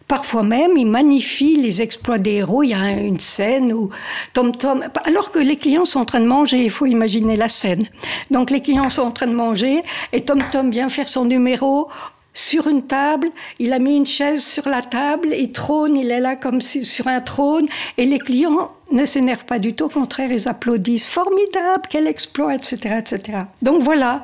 parfois 0.09 0.43
même, 0.43 0.75
il 0.75 0.87
magnifie 0.87 1.55
les 1.55 1.81
exploits 1.81 2.17
des 2.17 2.33
héros. 2.41 2.63
Il 2.63 2.71
y 2.71 2.73
a 2.73 2.89
une 2.89 3.19
scène 3.19 3.71
où 3.71 3.89
Tom 4.33 4.53
Tom, 4.53 4.83
alors 5.05 5.31
que 5.31 5.39
les 5.39 5.55
clients 5.55 5.85
sont 5.85 6.01
en 6.01 6.05
train 6.05 6.19
de 6.19 6.25
manger, 6.25 6.65
il 6.65 6.71
faut 6.71 6.87
imaginer 6.87 7.37
la 7.37 7.47
scène. 7.47 7.83
Donc 8.29 8.51
les 8.51 8.59
clients 8.59 8.89
sont 8.89 9.03
en 9.03 9.11
train 9.11 9.27
de 9.27 9.35
manger 9.35 9.83
et 10.11 10.21
Tom 10.21 10.43
Tom 10.51 10.71
vient 10.71 10.89
faire 10.89 11.07
son 11.07 11.23
numéro 11.23 11.87
sur 12.33 12.67
une 12.67 12.83
table, 12.83 13.29
il 13.57 13.73
a 13.73 13.79
mis 13.79 13.97
une 13.97 14.05
chaise 14.05 14.43
sur 14.43 14.69
la 14.69 14.81
table, 14.81 15.29
il 15.37 15.51
trône, 15.51 15.95
il 15.97 16.11
est 16.11 16.19
là 16.19 16.35
comme 16.35 16.61
sur 16.61 17.07
un 17.07 17.21
trône, 17.21 17.65
et 17.97 18.05
les 18.05 18.19
clients 18.19 18.71
ne 18.91 19.03
s'énervent 19.03 19.45
pas 19.45 19.59
du 19.59 19.73
tout, 19.73 19.85
au 19.85 19.89
contraire, 19.89 20.29
ils 20.31 20.47
applaudissent. 20.47 21.09
Formidable, 21.09 21.81
quel 21.89 22.07
exploit, 22.07 22.55
etc., 22.55 22.99
etc. 22.99 23.39
Donc 23.61 23.81
voilà, 23.81 24.23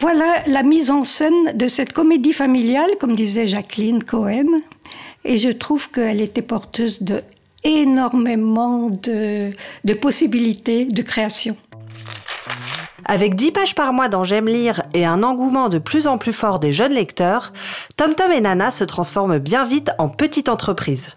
voilà 0.00 0.42
la 0.46 0.62
mise 0.62 0.90
en 0.90 1.04
scène 1.04 1.52
de 1.54 1.68
cette 1.68 1.92
comédie 1.92 2.32
familiale, 2.32 2.90
comme 2.98 3.14
disait 3.14 3.46
Jacqueline 3.46 4.02
Cohen, 4.02 4.60
et 5.24 5.36
je 5.36 5.50
trouve 5.50 5.90
qu'elle 5.90 6.20
était 6.20 6.42
porteuse 6.42 7.02
de 7.02 7.22
énormément 7.64 8.90
de, 8.90 9.50
de 9.84 9.94
possibilités 9.94 10.84
de 10.84 11.02
création. 11.02 11.56
Avec 13.06 13.36
10 13.36 13.52
pages 13.52 13.74
par 13.74 13.92
mois 13.92 14.08
dans 14.08 14.24
J'aime 14.24 14.48
lire 14.48 14.82
et 14.94 15.04
un 15.04 15.22
engouement 15.22 15.68
de 15.68 15.78
plus 15.78 16.06
en 16.06 16.16
plus 16.16 16.32
fort 16.32 16.58
des 16.58 16.72
jeunes 16.72 16.92
lecteurs, 16.92 17.52
Tom 17.96 18.14
Tom 18.14 18.32
et 18.32 18.40
Nana 18.40 18.70
se 18.70 18.84
transforment 18.84 19.38
bien 19.38 19.64
vite 19.66 19.90
en 19.98 20.08
petite 20.08 20.48
entreprise. 20.48 21.10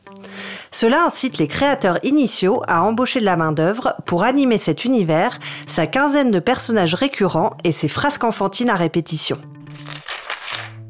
Cela 0.72 1.06
incite 1.06 1.38
les 1.38 1.48
créateurs 1.48 2.00
initiaux 2.04 2.62
à 2.68 2.84
embaucher 2.84 3.20
de 3.20 3.26
la 3.26 3.38
main-d'œuvre 3.38 3.96
pour 4.06 4.24
animer 4.24 4.58
cet 4.58 4.86
univers, 4.86 5.40
sa 5.66 5.88
quinzaine 5.88 6.32
de 6.32 6.40
personnages 6.40 6.94
récurrents 6.94 7.56
et 7.64 7.72
ses 7.72 7.88
frasques 7.88 8.26
enfantines 8.26 8.70
à 8.70 8.76
répétition. 8.76 9.38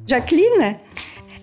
Jacqueline, 0.07 0.77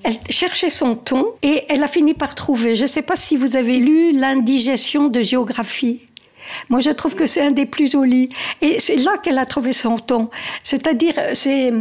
elle 0.04 0.18
cherchait 0.28 0.70
son 0.70 0.96
ton 0.96 1.32
et 1.42 1.64
elle 1.68 1.82
a 1.82 1.88
fini 1.88 2.14
par 2.14 2.34
trouver. 2.34 2.74
Je 2.74 2.82
ne 2.82 2.86
sais 2.86 3.02
pas 3.02 3.16
si 3.16 3.36
vous 3.36 3.56
avez 3.56 3.78
lu 3.78 4.12
L'indigestion 4.12 5.08
de 5.08 5.22
géographie. 5.22 6.06
Moi, 6.68 6.80
je 6.80 6.90
trouve 6.90 7.14
que 7.14 7.26
c'est 7.26 7.40
un 7.40 7.50
des 7.50 7.66
plus 7.66 7.90
jolis. 7.90 8.28
Et 8.60 8.80
c'est 8.80 8.96
là 8.96 9.16
qu'elle 9.22 9.38
a 9.38 9.46
trouvé 9.46 9.72
son 9.72 9.96
ton. 9.96 10.28
C'est-à-dire, 10.62 11.14
c'est 11.32 11.72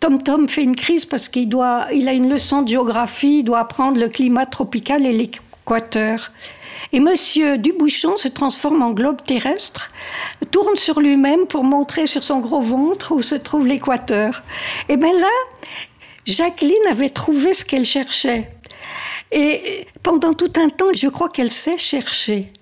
Tom 0.00 0.22
Tom 0.22 0.48
fait 0.48 0.62
une 0.62 0.76
crise 0.76 1.06
parce 1.06 1.28
qu'il 1.28 1.48
doit, 1.48 1.86
il 1.92 2.08
a 2.08 2.12
une 2.12 2.30
leçon 2.30 2.62
de 2.62 2.68
géographie, 2.68 3.40
il 3.40 3.44
doit 3.44 3.58
apprendre 3.58 4.00
le 4.00 4.08
climat 4.08 4.46
tropical 4.46 5.04
et 5.04 5.12
l'équateur. 5.12 6.32
Et 6.92 7.00
Monsieur 7.00 7.58
Dubouchon 7.58 8.16
se 8.16 8.28
transforme 8.28 8.82
en 8.82 8.90
globe 8.90 9.22
terrestre, 9.24 9.88
tourne 10.50 10.76
sur 10.76 11.00
lui-même 11.00 11.46
pour 11.46 11.64
montrer 11.64 12.06
sur 12.06 12.22
son 12.22 12.40
gros 12.40 12.60
ventre 12.60 13.12
où 13.12 13.22
se 13.22 13.34
trouve 13.34 13.66
l'équateur. 13.66 14.42
Et 14.88 14.96
bien 14.96 15.12
là, 15.18 15.28
Jacqueline 16.26 16.86
avait 16.90 17.10
trouvé 17.10 17.54
ce 17.54 17.64
qu'elle 17.64 17.84
cherchait. 17.84 18.48
Et 19.30 19.86
pendant 20.02 20.34
tout 20.34 20.52
un 20.56 20.68
temps, 20.68 20.92
je 20.94 21.08
crois 21.08 21.28
qu'elle 21.30 21.50
sait 21.50 21.78
chercher. 21.78 22.52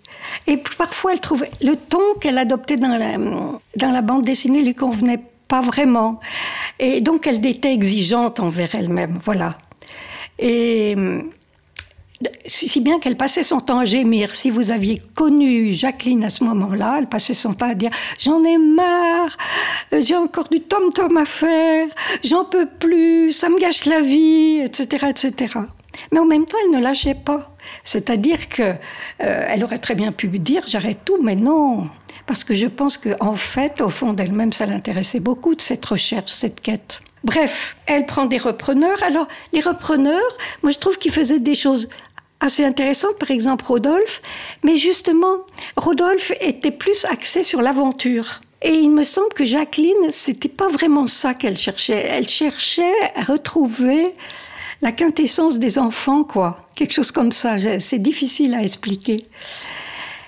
Et 0.46 0.56
parfois, 0.56 1.12
elle 1.12 1.20
trouvait 1.20 1.50
le 1.62 1.76
ton 1.76 2.14
qu'elle 2.20 2.38
adoptait 2.38 2.76
dans 2.76 2.96
la, 2.96 4.02
bande 4.02 4.24
dessinée 4.24 4.62
lui 4.62 4.74
convenait 4.74 5.20
pas 5.48 5.60
vraiment. 5.60 6.20
Et 6.78 7.00
donc, 7.00 7.26
elle 7.26 7.44
était 7.44 7.72
exigeante 7.72 8.40
envers 8.40 8.74
elle-même. 8.74 9.18
Voilà. 9.24 9.58
Et 10.38 10.94
si 12.46 12.80
bien 12.80 12.98
qu'elle 12.98 13.16
passait 13.16 13.42
son 13.42 13.60
temps 13.60 13.78
à 13.78 13.84
gémir. 13.84 14.34
Si 14.34 14.50
vous 14.50 14.70
aviez 14.70 15.00
connu 15.14 15.72
Jacqueline 15.72 16.24
à 16.24 16.30
ce 16.30 16.44
moment-là, 16.44 16.96
elle 16.98 17.06
passait 17.06 17.34
son 17.34 17.54
temps 17.54 17.70
à 17.70 17.74
dire 17.74 17.90
J'en 18.18 18.42
ai 18.44 18.58
marre, 18.58 19.36
j'ai 19.92 20.16
encore 20.16 20.48
du 20.48 20.60
tom-tom 20.60 21.16
à 21.16 21.24
faire, 21.24 21.88
j'en 22.24 22.44
peux 22.44 22.66
plus, 22.66 23.32
ça 23.32 23.48
me 23.48 23.58
gâche 23.58 23.86
la 23.86 24.00
vie, 24.00 24.60
etc., 24.64 25.06
etc. 25.08 25.54
Mais 26.12 26.18
en 26.18 26.24
même 26.24 26.44
temps, 26.44 26.56
elle 26.64 26.72
ne 26.72 26.82
lâchait 26.82 27.14
pas. 27.14 27.54
C'est-à-dire 27.84 28.48
que 28.48 28.74
euh, 29.22 29.62
aurait 29.62 29.78
très 29.78 29.94
bien 29.94 30.12
pu 30.12 30.28
dire 30.28 30.62
j'arrête 30.66 31.00
tout, 31.04 31.18
mais 31.22 31.36
non, 31.36 31.88
parce 32.26 32.44
que 32.44 32.54
je 32.54 32.66
pense 32.66 32.98
qu'en 32.98 33.34
fait, 33.34 33.80
au 33.80 33.88
fond 33.88 34.12
d'elle-même, 34.12 34.52
ça 34.52 34.66
l'intéressait 34.66 35.20
beaucoup 35.20 35.54
de 35.54 35.60
cette 35.60 35.84
recherche, 35.84 36.30
cette 36.32 36.60
quête. 36.60 37.00
Bref, 37.22 37.76
elle 37.86 38.06
prend 38.06 38.24
des 38.24 38.38
repreneurs. 38.38 39.02
Alors, 39.02 39.28
les 39.52 39.60
repreneurs, 39.60 40.36
moi 40.62 40.72
je 40.72 40.78
trouve 40.78 40.96
qu'ils 40.96 41.12
faisaient 41.12 41.38
des 41.38 41.54
choses 41.54 41.90
assez 42.40 42.64
intéressantes, 42.64 43.18
par 43.18 43.30
exemple 43.30 43.64
Rodolphe, 43.64 44.22
mais 44.62 44.76
justement, 44.76 45.38
Rodolphe 45.76 46.32
était 46.40 46.70
plus 46.70 47.04
axé 47.04 47.42
sur 47.42 47.62
l'aventure. 47.62 48.40
Et 48.62 48.74
il 48.74 48.90
me 48.90 49.04
semble 49.04 49.32
que 49.34 49.44
Jacqueline, 49.44 50.10
c'était 50.10 50.48
pas 50.48 50.68
vraiment 50.68 51.06
ça 51.06 51.32
qu'elle 51.32 51.56
cherchait. 51.56 52.06
Elle 52.10 52.28
cherchait 52.28 52.92
à 53.16 53.22
retrouver 53.22 54.14
la 54.82 54.92
quintessence 54.92 55.58
des 55.58 55.78
enfants, 55.78 56.24
quoi. 56.24 56.56
Quelque 56.74 56.92
chose 56.92 57.10
comme 57.10 57.32
ça. 57.32 57.56
C'est 57.78 57.98
difficile 57.98 58.54
à 58.54 58.62
expliquer. 58.62 59.26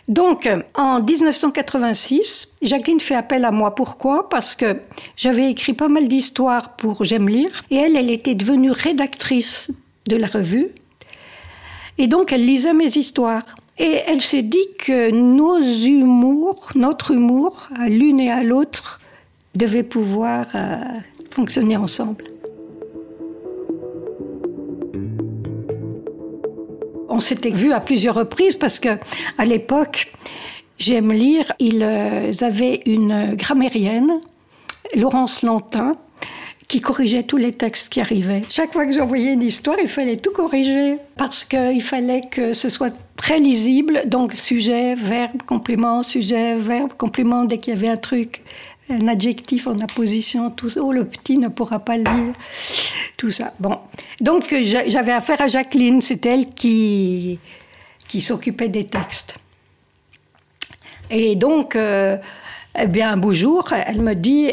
Donc, 0.08 0.48
en 0.74 1.02
1986, 1.02 2.48
Jacqueline 2.62 3.00
fait 3.00 3.14
appel 3.14 3.44
à 3.44 3.50
moi. 3.50 3.74
Pourquoi? 3.74 4.28
Parce 4.28 4.54
que 4.54 4.76
j'avais 5.16 5.50
écrit 5.50 5.74
pas 5.74 5.88
mal 5.88 6.08
d'histoires 6.08 6.76
pour 6.76 7.04
J'aime 7.04 7.28
lire. 7.28 7.62
Et 7.70 7.76
elle, 7.76 7.96
elle 7.96 8.10
était 8.10 8.34
devenue 8.34 8.70
rédactrice 8.70 9.70
de 10.06 10.16
la 10.16 10.26
revue. 10.26 10.70
Et 12.02 12.08
donc, 12.08 12.32
elle 12.32 12.44
lisait 12.44 12.74
mes 12.74 12.98
histoires. 12.98 13.44
Et 13.78 14.00
elle 14.08 14.20
s'est 14.20 14.42
dit 14.42 14.66
que 14.76 15.12
nos 15.12 15.62
humours, 15.62 16.70
notre 16.74 17.12
humour, 17.12 17.68
à 17.78 17.88
l'une 17.88 18.18
et 18.18 18.28
à 18.28 18.42
l'autre, 18.42 18.98
devait 19.56 19.84
pouvoir 19.84 20.46
euh, 20.56 20.78
fonctionner 21.30 21.76
ensemble. 21.76 22.24
on 27.08 27.20
s'était 27.20 27.50
vu 27.50 27.72
à 27.72 27.80
plusieurs 27.80 28.14
reprises 28.14 28.56
parce 28.56 28.80
que 28.80 28.88
à 29.36 29.44
l'époque, 29.44 30.10
j'aime 30.78 31.12
lire, 31.12 31.52
ils 31.58 31.82
euh, 31.82 32.32
avaient 32.40 32.80
une 32.86 33.34
grammairienne, 33.34 34.18
Laurence 34.96 35.42
Lantin, 35.42 35.96
qui 36.72 36.80
corrigeait 36.80 37.22
tous 37.22 37.36
les 37.36 37.52
textes 37.52 37.90
qui 37.90 38.00
arrivaient. 38.00 38.44
Chaque 38.48 38.72
fois 38.72 38.86
que 38.86 38.92
j'envoyais 38.92 39.34
une 39.34 39.42
histoire, 39.42 39.76
il 39.78 39.90
fallait 39.90 40.16
tout 40.16 40.30
corriger 40.30 40.96
parce 41.18 41.44
qu'il 41.44 41.82
fallait 41.82 42.22
que 42.22 42.54
ce 42.54 42.70
soit 42.70 42.96
très 43.14 43.38
lisible. 43.38 44.04
Donc 44.06 44.32
sujet, 44.32 44.94
verbe, 44.94 45.42
complément, 45.42 46.02
sujet, 46.02 46.54
verbe, 46.54 46.94
complément, 46.96 47.44
dès 47.44 47.58
qu'il 47.58 47.74
y 47.74 47.76
avait 47.76 47.90
un 47.90 47.98
truc 47.98 48.42
un 48.88 49.06
adjectif 49.06 49.66
en 49.66 49.78
apposition, 49.80 50.50
tout 50.50 50.70
ça. 50.70 50.80
Oh, 50.82 50.92
le 50.92 51.04
petit 51.04 51.36
ne 51.36 51.48
pourra 51.48 51.78
pas 51.78 51.98
lire, 51.98 52.32
tout 53.18 53.30
ça. 53.30 53.52
Bon. 53.60 53.78
Donc, 54.22 54.54
j'avais 54.62 55.12
affaire 55.12 55.42
à 55.42 55.48
Jacqueline, 55.48 56.00
c'est 56.00 56.24
elle 56.24 56.54
qui, 56.54 57.38
qui 58.08 58.22
s'occupait 58.22 58.68
des 58.68 58.84
textes. 58.84 59.36
Et 61.10 61.36
donc, 61.36 61.76
euh, 61.76 62.16
eh 62.78 62.86
bien, 62.86 63.12
un 63.12 63.16
beau 63.18 63.34
jour, 63.34 63.72
elle 63.72 64.00
me 64.00 64.14
dit 64.14 64.52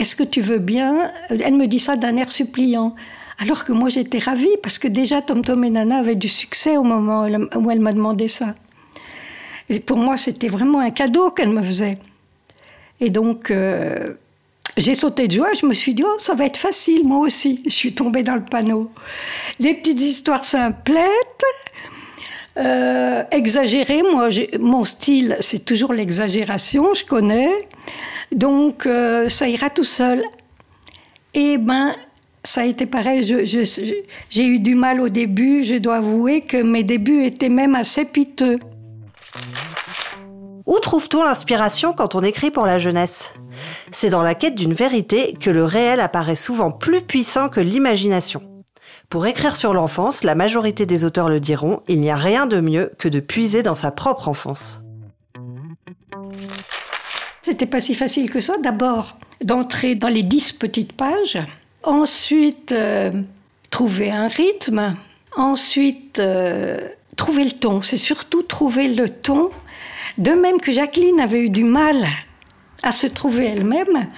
Est-ce 0.00 0.16
que 0.16 0.24
tu 0.24 0.40
veux 0.40 0.58
bien? 0.58 1.12
Elle 1.28 1.54
me 1.54 1.66
dit 1.66 1.78
ça 1.78 1.96
d'un 1.96 2.16
air 2.16 2.32
suppliant. 2.32 2.94
Alors 3.38 3.64
que 3.64 3.72
moi, 3.72 3.88
j'étais 3.88 4.18
ravie, 4.18 4.56
parce 4.62 4.78
que 4.78 4.88
déjà, 4.88 5.22
Tom 5.22 5.42
Tom 5.44 5.62
et 5.64 5.70
Nana 5.70 5.98
avaient 5.98 6.14
du 6.14 6.28
succès 6.28 6.76
au 6.76 6.82
moment 6.82 7.26
où 7.56 7.70
elle 7.70 7.80
m'a 7.80 7.92
demandé 7.92 8.28
ça 8.28 8.54
pour 9.78 9.96
moi, 9.96 10.16
c'était 10.16 10.48
vraiment 10.48 10.80
un 10.80 10.90
cadeau 10.90 11.30
qu'elle 11.30 11.50
me 11.50 11.62
faisait. 11.62 11.98
Et 13.00 13.10
donc, 13.10 13.50
euh, 13.50 14.14
j'ai 14.76 14.94
sauté 14.94 15.28
de 15.28 15.32
joie. 15.32 15.52
Je 15.52 15.64
me 15.64 15.72
suis 15.72 15.94
dit, 15.94 16.02
oh, 16.04 16.16
ça 16.18 16.34
va 16.34 16.44
être 16.46 16.56
facile, 16.56 17.06
moi 17.06 17.18
aussi. 17.18 17.62
Je 17.64 17.70
suis 17.70 17.94
tombée 17.94 18.24
dans 18.24 18.34
le 18.34 18.44
panneau. 18.44 18.90
Les 19.60 19.74
petites 19.74 20.00
histoires 20.00 20.44
simplettes, 20.44 21.44
euh, 22.56 23.22
exagérées. 23.30 24.02
Moi, 24.02 24.28
mon 24.58 24.84
style, 24.84 25.36
c'est 25.40 25.64
toujours 25.64 25.92
l'exagération, 25.92 26.94
je 26.94 27.04
connais. 27.04 27.50
Donc, 28.32 28.86
euh, 28.86 29.28
ça 29.28 29.48
ira 29.48 29.70
tout 29.70 29.84
seul. 29.84 30.24
Et 31.34 31.58
ben, 31.58 31.94
ça 32.42 32.62
a 32.62 32.64
été 32.64 32.86
pareil. 32.86 33.22
J'ai 33.22 34.46
eu 34.46 34.58
du 34.58 34.74
mal 34.74 35.00
au 35.00 35.08
début. 35.08 35.62
Je 35.62 35.76
dois 35.76 35.96
avouer 35.96 36.40
que 36.42 36.60
mes 36.60 36.84
débuts 36.84 37.24
étaient 37.24 37.48
même 37.48 37.74
assez 37.74 38.04
piteux. 38.04 38.58
Où 40.66 40.78
trouve-t-on 40.78 41.24
l'inspiration 41.24 41.92
quand 41.92 42.14
on 42.14 42.22
écrit 42.22 42.50
pour 42.50 42.66
la 42.66 42.78
jeunesse? 42.78 43.34
C'est 43.92 44.10
dans 44.10 44.22
la 44.22 44.34
quête 44.34 44.54
d'une 44.54 44.72
vérité 44.72 45.34
que 45.40 45.50
le 45.50 45.64
réel 45.64 46.00
apparaît 46.00 46.36
souvent 46.36 46.70
plus 46.70 47.00
puissant 47.00 47.48
que 47.48 47.60
l'imagination. 47.60 48.40
Pour 49.08 49.26
écrire 49.26 49.56
sur 49.56 49.74
l'enfance, 49.74 50.24
la 50.24 50.34
majorité 50.34 50.86
des 50.86 51.04
auteurs 51.04 51.28
le 51.28 51.40
diront, 51.40 51.82
il 51.88 52.00
n'y 52.00 52.10
a 52.10 52.16
rien 52.16 52.46
de 52.46 52.60
mieux 52.60 52.92
que 52.98 53.08
de 53.08 53.20
puiser 53.20 53.62
dans 53.62 53.74
sa 53.74 53.90
propre 53.90 54.28
enfance. 54.28 54.80
C'était 57.42 57.66
pas 57.66 57.80
si 57.80 57.94
facile 57.94 58.30
que 58.30 58.40
ça. 58.40 58.56
D'abord, 58.58 59.16
d'entrer 59.42 59.94
dans 59.94 60.08
les 60.08 60.22
dix 60.22 60.52
petites 60.52 60.92
pages. 60.92 61.38
Ensuite, 61.82 62.72
euh, 62.72 63.10
trouver 63.70 64.10
un 64.10 64.28
rythme. 64.28 64.94
Ensuite, 65.36 66.18
euh, 66.18 66.78
trouver 67.16 67.44
le 67.44 67.52
ton. 67.52 67.82
C'est 67.82 67.96
surtout 67.96 68.42
trouver 68.42 68.88
le 68.88 69.08
ton 69.08 69.50
de 70.18 70.32
même 70.32 70.60
que 70.60 70.72
Jacqueline 70.72 71.20
avait 71.20 71.40
eu 71.40 71.50
du 71.50 71.64
mal 71.64 71.96
à 72.82 72.92
se 72.92 73.06
trouver 73.06 73.46
elle-même, 73.46 74.08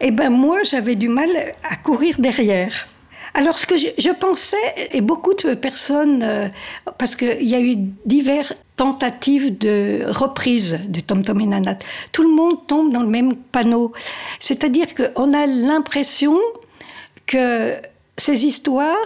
eh 0.00 0.10
ben 0.10 0.30
moi 0.30 0.58
j'avais 0.62 0.94
du 0.94 1.08
mal 1.08 1.30
à 1.68 1.76
courir 1.76 2.16
derrière. 2.18 2.88
Alors, 3.34 3.58
ce 3.58 3.66
que 3.66 3.76
je, 3.76 4.10
pensais, 4.12 4.56
et 4.92 5.00
beaucoup 5.00 5.34
de 5.34 5.54
personnes, 5.54 6.22
euh, 6.22 6.48
parce 6.98 7.14
qu'il 7.14 7.48
y 7.48 7.54
a 7.54 7.60
eu 7.60 7.76
diverses 8.04 8.54
tentatives 8.76 9.56
de 9.56 10.02
reprise 10.06 10.80
de 10.88 11.00
Tom 11.00 11.22
Tom 11.22 11.40
et 11.40 11.46
Nanat, 11.46 11.78
tout 12.12 12.22
le 12.22 12.34
monde 12.34 12.66
tombe 12.66 12.92
dans 12.92 13.02
le 13.02 13.08
même 13.08 13.36
panneau. 13.36 13.92
C'est-à-dire 14.38 14.86
qu'on 14.94 15.32
a 15.32 15.46
l'impression 15.46 16.38
que 17.26 17.76
ces 18.16 18.46
histoires, 18.46 18.96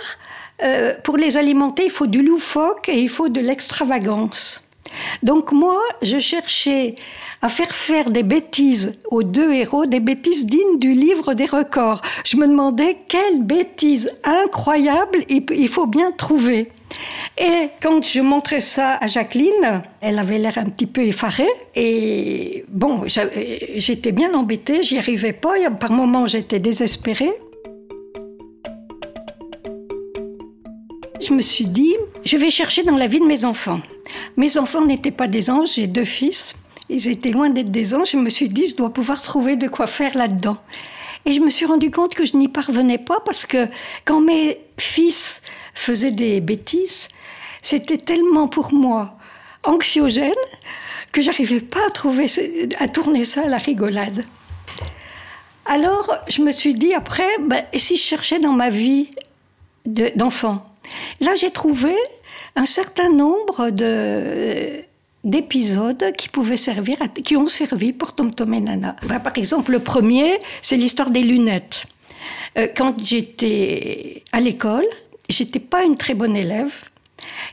euh, 0.62 0.94
pour 1.02 1.16
les 1.16 1.36
alimenter, 1.36 1.84
il 1.84 1.90
faut 1.90 2.06
du 2.06 2.22
loufoque 2.22 2.88
et 2.88 2.98
il 2.98 3.08
faut 3.08 3.28
de 3.28 3.40
l'extravagance. 3.40 4.63
Donc 5.22 5.52
moi, 5.52 5.80
je 6.02 6.18
cherchais 6.18 6.96
à 7.42 7.48
faire 7.48 7.74
faire 7.74 8.10
des 8.10 8.22
bêtises 8.22 8.98
aux 9.10 9.22
deux 9.22 9.52
héros, 9.52 9.86
des 9.86 10.00
bêtises 10.00 10.46
dignes 10.46 10.78
du 10.78 10.92
livre 10.92 11.34
des 11.34 11.44
records. 11.44 12.00
Je 12.24 12.36
me 12.36 12.46
demandais 12.46 12.98
quelle 13.08 13.42
bêtise 13.42 14.10
incroyable 14.24 15.18
il 15.28 15.68
faut 15.68 15.86
bien 15.86 16.12
trouver. 16.12 16.70
Et 17.36 17.70
quand 17.82 18.04
je 18.04 18.20
montrais 18.20 18.60
ça 18.60 18.94
à 18.94 19.06
Jacqueline, 19.06 19.82
elle 20.00 20.18
avait 20.18 20.38
l'air 20.38 20.56
un 20.58 20.64
petit 20.64 20.86
peu 20.86 21.02
effarée. 21.02 21.48
Et 21.74 22.64
bon, 22.68 23.02
j'étais 23.06 24.12
bien 24.12 24.32
embêtée, 24.34 24.82
j'y 24.82 24.98
arrivais 24.98 25.32
pas. 25.32 25.54
Par 25.80 25.90
moments, 25.90 26.26
j'étais 26.26 26.60
désespérée. 26.60 27.32
Je 31.20 31.32
me 31.32 31.40
suis 31.40 31.64
dit, 31.66 31.94
je 32.24 32.36
vais 32.36 32.50
chercher 32.50 32.82
dans 32.82 32.96
la 32.96 33.06
vie 33.06 33.18
de 33.18 33.24
mes 33.24 33.44
enfants. 33.44 33.80
Mes 34.36 34.58
enfants 34.58 34.84
n'étaient 34.84 35.10
pas 35.10 35.28
des 35.28 35.50
anges, 35.50 35.74
j'ai 35.74 35.86
deux 35.86 36.04
fils. 36.04 36.54
Ils 36.88 37.08
étaient 37.08 37.30
loin 37.30 37.50
d'être 37.50 37.70
des 37.70 37.94
anges. 37.94 38.10
Je 38.12 38.16
me 38.16 38.30
suis 38.30 38.48
dit, 38.48 38.68
je 38.68 38.76
dois 38.76 38.92
pouvoir 38.92 39.22
trouver 39.22 39.56
de 39.56 39.68
quoi 39.68 39.86
faire 39.86 40.16
là-dedans. 40.16 40.58
Et 41.26 41.32
je 41.32 41.40
me 41.40 41.48
suis 41.48 41.64
rendu 41.64 41.90
compte 41.90 42.14
que 42.14 42.24
je 42.24 42.36
n'y 42.36 42.48
parvenais 42.48 42.98
pas 42.98 43.20
parce 43.20 43.46
que 43.46 43.68
quand 44.04 44.20
mes 44.20 44.58
fils 44.78 45.40
faisaient 45.74 46.10
des 46.10 46.40
bêtises, 46.40 47.08
c'était 47.62 47.96
tellement 47.96 48.46
pour 48.46 48.74
moi 48.74 49.16
anxiogène 49.62 50.34
que 51.12 51.22
j'arrivais 51.22 51.60
pas 51.60 51.86
à 51.86 51.90
trouver, 51.90 52.26
à 52.78 52.88
tourner 52.88 53.24
ça 53.24 53.42
à 53.44 53.48
la 53.48 53.56
rigolade. 53.56 54.24
Alors, 55.64 56.14
je 56.28 56.42
me 56.42 56.50
suis 56.50 56.74
dit 56.74 56.92
après, 56.92 57.28
ben, 57.40 57.64
si 57.74 57.96
je 57.96 58.02
cherchais 58.02 58.38
dans 58.38 58.52
ma 58.52 58.68
vie 58.68 59.08
d'enfant? 59.86 60.66
Là, 61.20 61.34
j'ai 61.34 61.50
trouvé 61.50 61.94
un 62.56 62.64
certain 62.64 63.10
nombre 63.10 63.70
de 63.70 64.84
d'épisodes 65.24 66.12
qui 66.18 66.28
pouvaient 66.28 66.58
servir, 66.58 66.98
qui 67.24 67.34
ont 67.34 67.46
servi 67.46 67.94
pour 67.94 68.14
Tom 68.14 68.34
Tom 68.34 68.52
et 68.52 68.60
Nana. 68.60 68.94
Ben, 69.08 69.20
par 69.20 69.36
exemple, 69.38 69.72
le 69.72 69.78
premier, 69.78 70.38
c'est 70.60 70.76
l'histoire 70.76 71.10
des 71.10 71.22
lunettes. 71.22 71.86
Euh, 72.58 72.68
quand 72.76 72.94
j'étais 73.02 74.22
à 74.32 74.40
l'école, 74.40 74.84
j'étais 75.30 75.60
pas 75.60 75.82
une 75.82 75.96
très 75.96 76.14
bonne 76.14 76.36
élève. 76.36 76.74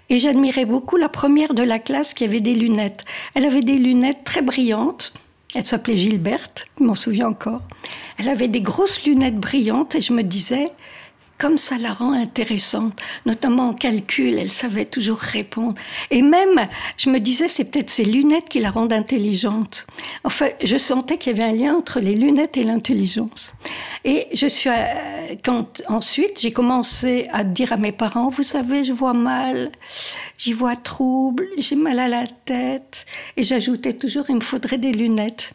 Et 0.09 0.17
j'admirais 0.17 0.65
beaucoup 0.65 0.97
la 0.97 1.07
première 1.07 1.53
de 1.53 1.63
la 1.63 1.79
classe 1.79 2.13
qui 2.13 2.25
avait 2.25 2.41
des 2.41 2.55
lunettes. 2.55 3.05
Elle 3.35 3.45
avait 3.45 3.61
des 3.61 3.77
lunettes 3.77 4.25
très 4.25 4.41
brillantes. 4.41 5.13
Elle 5.55 5.65
s'appelait 5.65 5.97
Gilberte, 5.97 6.65
je 6.77 6.83
m'en 6.83 6.95
souviens 6.95 7.27
encore. 7.27 7.61
Elle 8.17 8.29
avait 8.29 8.47
des 8.49 8.61
grosses 8.61 9.03
lunettes 9.05 9.37
brillantes 9.37 9.95
et 9.95 10.01
je 10.01 10.13
me 10.13 10.23
disais, 10.23 10.67
comme 11.41 11.57
ça 11.57 11.79
la 11.79 11.91
rend 11.91 12.13
intéressante, 12.13 12.93
notamment 13.25 13.69
en 13.69 13.73
calcul, 13.73 14.37
elle 14.37 14.51
savait 14.51 14.85
toujours 14.85 15.17
répondre. 15.17 15.73
Et 16.11 16.21
même, 16.21 16.67
je 16.97 17.09
me 17.09 17.19
disais, 17.19 17.47
c'est 17.47 17.63
peut-être 17.63 17.89
ces 17.89 18.05
lunettes 18.05 18.47
qui 18.47 18.59
la 18.59 18.69
rendent 18.69 18.93
intelligente. 18.93 19.87
Enfin, 20.23 20.49
je 20.63 20.77
sentais 20.77 21.17
qu'il 21.17 21.35
y 21.35 21.41
avait 21.41 21.51
un 21.51 21.55
lien 21.55 21.75
entre 21.75 21.99
les 21.99 22.13
lunettes 22.13 22.57
et 22.57 22.63
l'intelligence. 22.63 23.55
Et 24.05 24.27
je 24.33 24.45
suis, 24.45 24.69
euh, 24.69 25.35
quand 25.43 25.81
ensuite, 25.87 26.39
j'ai 26.39 26.51
commencé 26.51 27.27
à 27.31 27.43
dire 27.43 27.73
à 27.73 27.77
mes 27.77 27.91
parents, 27.91 28.29
vous 28.29 28.43
savez, 28.43 28.83
je 28.83 28.93
vois 28.93 29.13
mal, 29.13 29.71
j'y 30.37 30.53
vois 30.53 30.75
trouble, 30.75 31.47
j'ai 31.57 31.75
mal 31.75 31.97
à 31.97 32.07
la 32.07 32.27
tête. 32.27 33.07
Et 33.35 33.41
j'ajoutais 33.41 33.93
toujours, 33.93 34.25
il 34.29 34.35
me 34.35 34.41
faudrait 34.41 34.77
des 34.77 34.91
lunettes. 34.91 35.53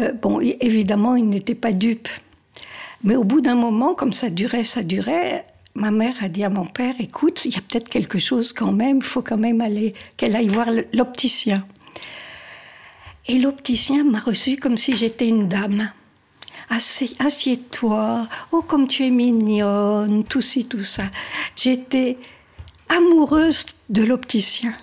Euh, 0.00 0.12
bon, 0.12 0.40
évidemment, 0.40 1.14
ils 1.14 1.28
n'étaient 1.28 1.54
pas 1.54 1.72
dupes. 1.72 2.08
Mais 3.04 3.16
au 3.16 3.24
bout 3.24 3.40
d'un 3.40 3.54
moment, 3.54 3.94
comme 3.94 4.12
ça 4.12 4.30
durait, 4.30 4.64
ça 4.64 4.82
durait, 4.82 5.46
ma 5.74 5.90
mère 5.90 6.14
a 6.22 6.28
dit 6.28 6.42
à 6.42 6.48
mon 6.48 6.64
père, 6.64 6.94
écoute, 6.98 7.44
il 7.44 7.54
y 7.54 7.58
a 7.58 7.60
peut-être 7.60 7.88
quelque 7.88 8.18
chose 8.18 8.52
quand 8.52 8.72
même, 8.72 8.96
il 8.96 9.02
faut 9.02 9.22
quand 9.22 9.36
même 9.36 9.60
aller, 9.60 9.92
qu'elle 10.16 10.34
aille 10.34 10.48
voir 10.48 10.68
l'opticien. 10.92 11.66
Et 13.26 13.38
l'opticien 13.38 14.04
m'a 14.04 14.20
reçue 14.20 14.56
comme 14.56 14.76
si 14.76 14.96
j'étais 14.96 15.28
une 15.28 15.48
dame. 15.48 15.90
Assieds-toi, 16.70 18.26
oh 18.52 18.62
comme 18.62 18.86
tu 18.86 19.04
es 19.04 19.10
mignonne, 19.10 20.24
tout 20.24 20.40
ci, 20.40 20.64
tout 20.64 20.82
ça. 20.82 21.04
J'étais 21.56 22.16
amoureuse 22.88 23.66
de 23.90 24.02
l'opticien. 24.02 24.74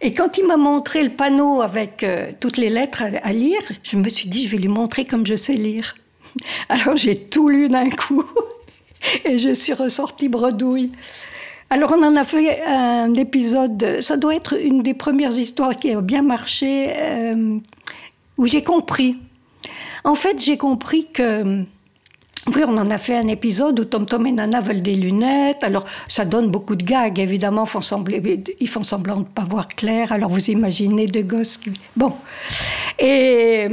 Et 0.00 0.14
quand 0.14 0.38
il 0.38 0.46
m'a 0.46 0.56
montré 0.56 1.02
le 1.02 1.10
panneau 1.10 1.60
avec 1.60 2.02
euh, 2.02 2.32
toutes 2.40 2.56
les 2.56 2.70
lettres 2.70 3.02
à, 3.22 3.32
lire, 3.32 3.60
je 3.82 3.96
me 3.96 4.08
suis 4.08 4.28
dit, 4.28 4.46
je 4.46 4.52
vais 4.52 4.62
lui 4.62 4.68
montrer 4.68 5.04
comme 5.04 5.26
je 5.26 5.36
sais 5.36 5.54
lire. 5.54 5.94
Alors 6.68 6.96
j'ai 6.96 7.16
tout 7.16 7.48
lu 7.48 7.68
d'un 7.68 7.90
coup 7.90 8.24
et 9.24 9.38
je 9.38 9.52
suis 9.52 9.72
ressortie 9.72 10.28
bredouille. 10.28 10.90
Alors 11.70 11.92
on 11.96 12.02
en 12.02 12.16
a 12.16 12.24
fait 12.24 12.62
un 12.64 13.14
épisode, 13.14 13.98
ça 14.00 14.16
doit 14.16 14.34
être 14.34 14.58
une 14.60 14.82
des 14.82 14.94
premières 14.94 15.36
histoires 15.36 15.76
qui 15.76 15.92
a 15.92 16.00
bien 16.00 16.22
marché, 16.22 16.92
euh, 16.96 17.58
où 18.36 18.46
j'ai 18.46 18.62
compris. 18.64 19.16
En 20.04 20.14
fait, 20.14 20.42
j'ai 20.42 20.56
compris 20.56 21.06
que... 21.12 21.62
Oui, 22.46 22.62
on 22.66 22.76
en 22.78 22.90
a 22.90 22.96
fait 22.96 23.16
un 23.16 23.26
épisode 23.26 23.78
où 23.78 23.84
Tom 23.84 24.06
Tom 24.06 24.26
et 24.26 24.32
Nana 24.32 24.60
veulent 24.60 24.80
des 24.80 24.96
lunettes. 24.96 25.62
Alors, 25.62 25.84
ça 26.08 26.24
donne 26.24 26.50
beaucoup 26.50 26.74
de 26.74 26.82
gags, 26.82 27.18
évidemment. 27.18 27.64
Ils 27.64 28.68
font 28.68 28.82
semblant 28.82 29.16
de 29.16 29.20
ne 29.20 29.24
pas 29.24 29.44
voir 29.44 29.68
clair. 29.68 30.10
Alors, 30.10 30.30
vous 30.30 30.50
imaginez 30.50 31.06
deux 31.06 31.22
gosses 31.22 31.58
qui... 31.58 31.70
Bon. 31.94 32.14
Et 32.98 33.68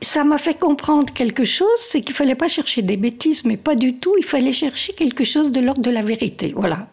ça 0.00 0.24
m'a 0.24 0.38
fait 0.38 0.58
comprendre 0.58 1.12
quelque 1.12 1.44
chose, 1.44 1.78
c'est 1.78 2.02
qu'il 2.02 2.14
fallait 2.14 2.34
pas 2.34 2.48
chercher 2.48 2.82
des 2.82 2.96
bêtises, 2.96 3.44
mais 3.44 3.56
pas 3.56 3.74
du 3.74 3.94
tout. 3.96 4.14
Il 4.18 4.24
fallait 4.24 4.52
chercher 4.52 4.92
quelque 4.92 5.24
chose 5.24 5.50
de 5.50 5.60
l'ordre 5.60 5.82
de 5.82 5.90
la 5.90 6.02
vérité. 6.02 6.52
Voilà. 6.54 6.86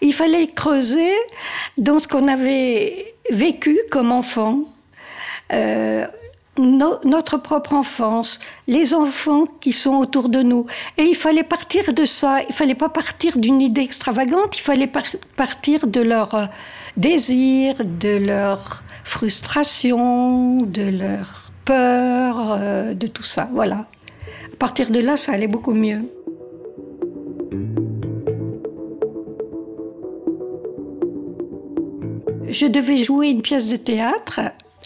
Il 0.00 0.12
fallait 0.12 0.48
creuser 0.48 1.12
dans 1.78 1.98
ce 1.98 2.08
qu'on 2.08 2.26
avait 2.28 3.14
vécu 3.30 3.78
comme 3.90 4.10
enfant, 4.10 4.64
euh, 5.52 6.06
notre 6.58 7.38
propre 7.38 7.72
enfance, 7.72 8.38
les 8.66 8.94
enfants 8.94 9.44
qui 9.60 9.72
sont 9.72 9.94
autour 9.94 10.28
de 10.28 10.42
nous. 10.42 10.66
Et 10.98 11.04
il 11.04 11.16
fallait 11.16 11.42
partir 11.44 11.92
de 11.92 12.04
ça. 12.04 12.40
Il 12.48 12.54
fallait 12.54 12.74
pas 12.74 12.88
partir 12.88 13.38
d'une 13.38 13.60
idée 13.60 13.82
extravagante. 13.82 14.56
Il 14.56 14.60
fallait 14.60 14.90
partir 15.36 15.86
de 15.86 16.00
leur 16.00 16.34
euh, 16.34 16.46
désir, 16.96 17.76
de 17.84 18.16
leur 18.18 18.82
frustration, 19.04 20.62
de 20.62 20.82
leur 20.82 21.43
peur, 21.64 22.58
euh, 22.60 22.94
de 22.94 23.06
tout 23.06 23.22
ça. 23.22 23.48
Voilà. 23.52 23.86
À 24.52 24.56
partir 24.58 24.90
de 24.90 25.00
là, 25.00 25.16
ça 25.16 25.32
allait 25.32 25.48
beaucoup 25.48 25.74
mieux. 25.74 26.02
Je 32.48 32.66
devais 32.66 32.98
jouer 32.98 33.28
une 33.28 33.42
pièce 33.42 33.68
de 33.68 33.76
théâtre 33.76 34.40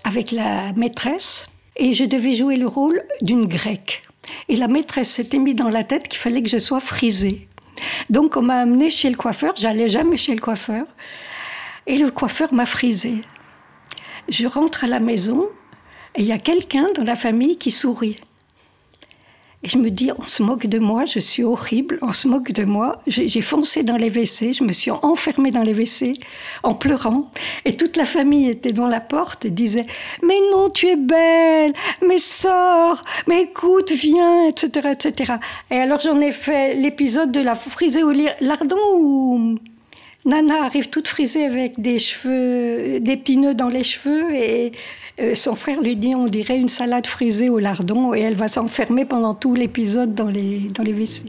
avec 0.04 0.32
la 0.32 0.72
maîtresse 0.72 1.50
et 1.76 1.92
je 1.92 2.04
devais 2.04 2.32
jouer 2.32 2.56
le 2.56 2.66
rôle 2.66 3.02
d'une 3.20 3.44
grecque. 3.44 4.02
Et 4.48 4.56
la 4.56 4.68
maîtresse 4.68 5.10
s'était 5.10 5.38
mis 5.38 5.54
dans 5.54 5.68
la 5.68 5.84
tête 5.84 6.08
qu'il 6.08 6.18
fallait 6.18 6.42
que 6.42 6.48
je 6.48 6.58
sois 6.58 6.80
frisée. 6.80 7.48
Donc 8.10 8.36
on 8.36 8.42
m'a 8.42 8.56
amenée 8.56 8.90
chez 8.90 9.10
le 9.10 9.16
coiffeur, 9.16 9.54
j'allais 9.56 9.88
jamais 9.88 10.16
chez 10.16 10.34
le 10.34 10.40
coiffeur, 10.40 10.86
et 11.86 11.98
le 11.98 12.10
coiffeur 12.10 12.52
m'a 12.54 12.66
frisée. 12.66 13.22
Je 14.28 14.46
rentre 14.46 14.84
à 14.84 14.86
la 14.86 15.00
maison 15.00 15.46
et 16.18 16.22
il 16.22 16.26
y 16.26 16.32
a 16.32 16.38
quelqu'un 16.38 16.88
dans 16.96 17.04
la 17.04 17.14
famille 17.14 17.56
qui 17.56 17.70
sourit. 17.70 18.18
Et 19.62 19.68
je 19.68 19.78
me 19.78 19.90
dis, 19.90 20.10
on 20.16 20.24
se 20.24 20.42
moque 20.42 20.66
de 20.66 20.80
moi, 20.80 21.04
je 21.04 21.20
suis 21.20 21.44
horrible, 21.44 21.98
on 22.02 22.12
se 22.12 22.26
moque 22.26 22.50
de 22.50 22.64
moi. 22.64 23.02
J'ai 23.06 23.40
foncé 23.40 23.84
dans 23.84 23.96
les 23.96 24.08
WC, 24.08 24.52
je 24.52 24.64
me 24.64 24.72
suis 24.72 24.90
enfermée 24.90 25.52
dans 25.52 25.62
les 25.62 25.74
WC 25.74 26.14
en 26.64 26.74
pleurant. 26.74 27.30
Et 27.64 27.76
toute 27.76 27.96
la 27.96 28.04
famille 28.04 28.48
était 28.48 28.72
dans 28.72 28.88
la 28.88 29.00
porte 29.00 29.44
et 29.44 29.50
disait, 29.50 29.86
mais 30.24 30.38
non, 30.50 30.70
tu 30.70 30.88
es 30.88 30.96
belle, 30.96 31.72
mais 32.06 32.18
sors, 32.18 33.04
mais 33.28 33.42
écoute, 33.42 33.92
viens, 33.92 34.48
etc. 34.48 34.90
etc. 34.92 35.34
Et 35.70 35.76
alors 35.76 36.00
j'en 36.00 36.18
ai 36.18 36.32
fait 36.32 36.74
l'épisode 36.74 37.30
de 37.30 37.40
la 37.40 37.54
frisée 37.54 38.02
au 38.02 38.12
lardon 38.40 39.56
Nana 40.28 40.62
arrive 40.62 40.90
toute 40.90 41.08
frisée 41.08 41.46
avec 41.46 41.80
des 41.80 41.98
cheveux, 41.98 43.00
des 43.00 43.16
petits 43.16 43.38
nœuds 43.38 43.54
dans 43.54 43.70
les 43.70 43.82
cheveux 43.82 44.34
et 44.34 44.72
euh, 45.20 45.34
son 45.34 45.56
frère 45.56 45.80
lui 45.80 45.96
dit 45.96 46.14
on 46.14 46.26
dirait 46.26 46.58
une 46.58 46.68
salade 46.68 47.06
frisée 47.06 47.48
au 47.48 47.58
lardon 47.58 48.12
et 48.12 48.20
elle 48.20 48.34
va 48.34 48.46
s'enfermer 48.46 49.06
pendant 49.06 49.32
tout 49.32 49.54
l'épisode 49.54 50.14
dans 50.14 50.28
les, 50.28 50.68
dans 50.74 50.82
les 50.82 50.92
WC. 50.92 51.24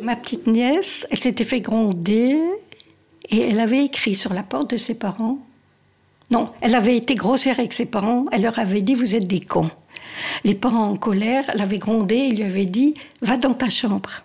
Ma 0.00 0.16
petite 0.16 0.46
nièce, 0.46 1.06
elle 1.10 1.18
s'était 1.18 1.44
fait 1.44 1.60
gronder 1.60 2.38
et 3.28 3.48
elle 3.48 3.60
avait 3.60 3.84
écrit 3.84 4.14
sur 4.14 4.32
la 4.32 4.42
porte 4.42 4.70
de 4.70 4.78
ses 4.78 4.94
parents 4.94 5.36
Non, 6.30 6.48
elle 6.62 6.74
avait 6.74 6.96
été 6.96 7.16
grossière 7.16 7.58
avec 7.58 7.74
ses 7.74 7.86
parents. 7.86 8.24
Elle 8.32 8.44
leur 8.44 8.58
avait 8.58 8.80
dit 8.80 8.94
Vous 8.94 9.14
êtes 9.14 9.26
des 9.26 9.40
cons. 9.40 9.70
Les 10.44 10.54
parents 10.54 10.90
en 10.90 10.96
colère 10.96 11.44
l'avaient 11.54 11.78
grondée 11.78 12.16
et 12.16 12.30
lui 12.30 12.44
avaient 12.44 12.66
dit 12.66 12.94
Va 13.22 13.36
dans 13.36 13.54
ta 13.54 13.70
chambre. 13.70 14.22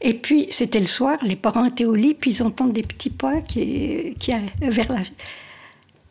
Et 0.00 0.14
puis, 0.14 0.46
c'était 0.50 0.80
le 0.80 0.86
soir, 0.86 1.18
les 1.22 1.36
parents 1.36 1.64
étaient 1.64 1.84
au 1.84 1.94
lit, 1.94 2.14
puis 2.14 2.30
ils 2.30 2.42
entendent 2.42 2.72
des 2.72 2.82
petits 2.82 3.10
pas 3.10 3.40
qui, 3.40 4.14
qui 4.18 4.32
vers 4.60 4.92
la. 4.92 5.00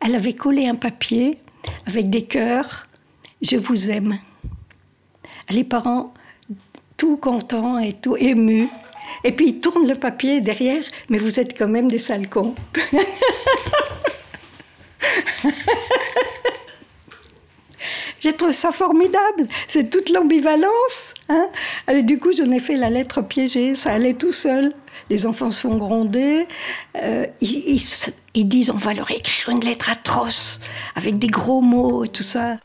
Elle 0.00 0.14
avait 0.14 0.34
collé 0.34 0.66
un 0.66 0.74
papier 0.74 1.38
avec 1.86 2.10
des 2.10 2.22
cœurs 2.22 2.86
Je 3.42 3.56
vous 3.56 3.90
aime. 3.90 4.18
Les 5.50 5.64
parents, 5.64 6.12
tout 6.96 7.16
contents 7.16 7.78
et 7.78 7.94
tout 7.94 8.16
émus. 8.16 8.68
Et 9.24 9.32
puis 9.32 9.48
ils 9.48 9.60
tournent 9.60 9.88
le 9.88 9.94
papier 9.94 10.40
derrière, 10.42 10.84
mais 11.08 11.18
vous 11.18 11.40
êtes 11.40 11.56
quand 11.56 11.68
même 11.68 11.90
des 11.90 11.98
sales. 11.98 12.28
J'ai 18.20 18.32
trouvé 18.32 18.52
ça 18.52 18.72
formidable. 18.72 19.46
C'est 19.66 19.90
toute 19.90 20.10
l'ambivalence. 20.10 21.14
Hein 21.28 21.46
du 22.02 22.18
coup, 22.18 22.30
j'en 22.32 22.50
ai 22.50 22.60
fait 22.60 22.76
la 22.76 22.90
lettre 22.90 23.22
piégée. 23.22 23.74
Ça 23.74 23.92
allait 23.92 24.14
tout 24.14 24.32
seul. 24.32 24.72
Les 25.10 25.26
enfants 25.26 25.50
se 25.50 25.62
font 25.62 25.76
gronder. 25.76 26.46
Euh, 26.96 27.26
ils, 27.40 27.80
ils, 28.34 28.48
disent 28.48 28.70
on 28.70 28.76
va 28.76 28.94
leur 28.94 29.10
écrire 29.10 29.50
une 29.50 29.64
lettre 29.64 29.90
atroce 29.90 30.60
avec 30.96 31.18
des 31.18 31.28
gros 31.28 31.60
mots 31.60 32.04
et 32.04 32.08
tout 32.08 32.22
ça. 32.22 32.56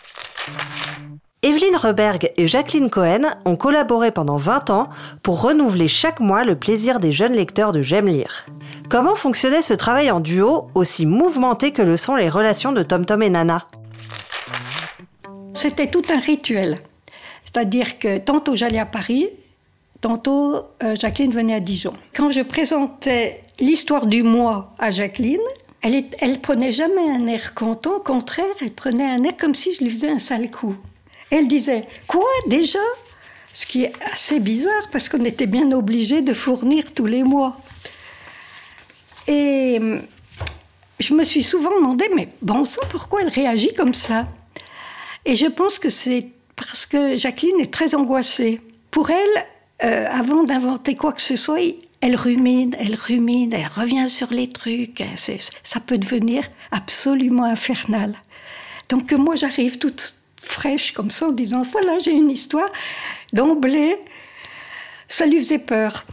Evelyne 1.44 1.76
Reberg 1.76 2.32
et 2.38 2.48
Jacqueline 2.48 2.89
Cohen 2.89 3.36
ont 3.44 3.58
collaboré 3.58 4.12
pendant 4.12 4.38
20 4.38 4.70
ans 4.70 4.88
pour 5.24 5.42
renouveler 5.42 5.89
chaque 5.89 6.22
mois 6.22 6.46
le 6.46 6.56
plaisir 6.56 7.02
des 7.02 7.12
jeunes 7.12 7.34
lecteurs 7.34 7.74
de 7.74 7.82
J'aime 7.82 8.08
lire. 8.08 8.46
Comment 8.89 9.16
fonctionnait 9.16 9.62
ce 9.62 9.74
travail 9.74 10.10
en 10.10 10.22
duo 10.22 10.70
aussi 10.74 11.06
mouvementé 11.06 11.72
que 11.72 11.82
le 11.82 11.98
sont 11.98 12.16
les 12.16 12.30
relations 12.30 12.72
de 12.72 12.82
Tom 12.82 13.06
Tom 13.06 13.22
et 13.22 13.30
Nana? 13.30 13.68
C'était 15.54 15.88
tout 15.88 16.04
un 16.10 16.18
rituel. 16.18 16.78
C'est-à-dire 17.46 18.00
que 18.00 18.18
tantôt 18.18 18.56
j'allais 18.56 18.80
à 18.80 18.86
Paris, 18.86 19.28
tantôt 20.02 20.56
euh, 20.84 20.96
Jacqueline 20.96 21.32
venait 21.32 21.54
à 21.54 21.60
Dijon. 21.60 21.94
Quand 22.16 22.32
je 22.32 22.42
présentais 22.42 23.44
l'histoire 23.60 24.08
du 24.08 24.24
mois 24.24 24.74
à 24.80 24.92
Jacqueline, 24.92 25.39
elle, 25.82 26.06
elle 26.20 26.39
prenait 26.39 26.72
jamais 26.72 27.10
un 27.10 27.28
air 27.28 27.54
content, 27.54 27.98
au 27.98 28.00
contraire, 28.00 28.46
elle 28.62 28.72
prenait 28.72 29.04
un 29.04 29.24
air 29.24 29.38
comme 29.38 29.54
si 29.54 29.74
je 29.74 29.84
lui 29.84 29.89
faisais 29.92 30.10
un 30.10 30.20
sale 30.20 30.50
coup. 30.50 30.76
Elle 31.30 31.48
disait 31.48 31.84
Quoi 32.08 32.26
déjà? 32.48 32.80
Ce 33.54 33.68
qui 33.68 33.84
est 33.84 33.94
assez 34.12 34.39
bizarre 34.39 34.89
parce 34.92 35.10
qu'on 35.10 35.24
était 35.26 35.46
bien 35.46 35.72
obligé 35.72 36.22
de 36.22 36.34
fournir 36.34 36.94
tous 36.94 37.06
les 37.06 37.24
mois. 37.24 37.56
Et 39.28 39.78
hum, 39.80 40.02
je 41.00 41.13
me 41.13 41.24
suis 41.24 41.44
souvent 41.44 41.72
demandé 41.76 42.10
Mais 42.16 42.30
bon 42.42 42.66
sang, 42.66 42.82
pourquoi 42.89 43.22
elle 43.22 43.30
réagit 43.30 43.74
comme 43.74 43.94
ça? 43.94 44.26
Et 45.26 45.36
je 45.36 45.48
pense 45.48 45.80
que 45.80 45.90
c'est 45.90 46.28
parce 46.56 46.86
que 46.86 47.16
Jacqueline 47.16 47.60
est 47.60 47.74
très 47.74 47.96
angoissée. 47.96 48.62
Pour 48.92 49.10
elle, 49.10 49.46
euh, 49.84 50.08
avant 50.12 50.44
d'inventer 50.44 50.96
quoi 50.96 51.14
que 51.14 51.22
ce 51.22 51.36
soit, 51.36 51.60
elle 52.02 52.16
rumine, 52.16 52.76
elle 52.80 52.96
rumine, 52.96 53.54
elle 53.54 53.68
revient 53.68 54.10
sur 54.10 54.32
les 54.32 54.50
trucs. 54.50 55.04
Ça 55.64 55.80
peut 55.80 55.98
devenir 55.98 56.44
absolument 56.72 57.46
infernal. 57.46 58.16
Donc 58.90 59.12
moi, 59.14 59.36
j'arrive 59.36 59.78
toute 59.78 60.16
fraîche 60.42 60.92
comme 60.92 61.10
ça 61.10 61.30
en 61.30 61.32
disant 61.32 61.62
voilà, 61.62 61.98
j'ai 62.00 62.12
une 62.12 62.30
histoire. 62.30 62.70
D'emblée, 63.32 63.96
ça 65.08 65.26
lui 65.26 65.40
faisait 65.40 65.60
peur. 65.60 66.06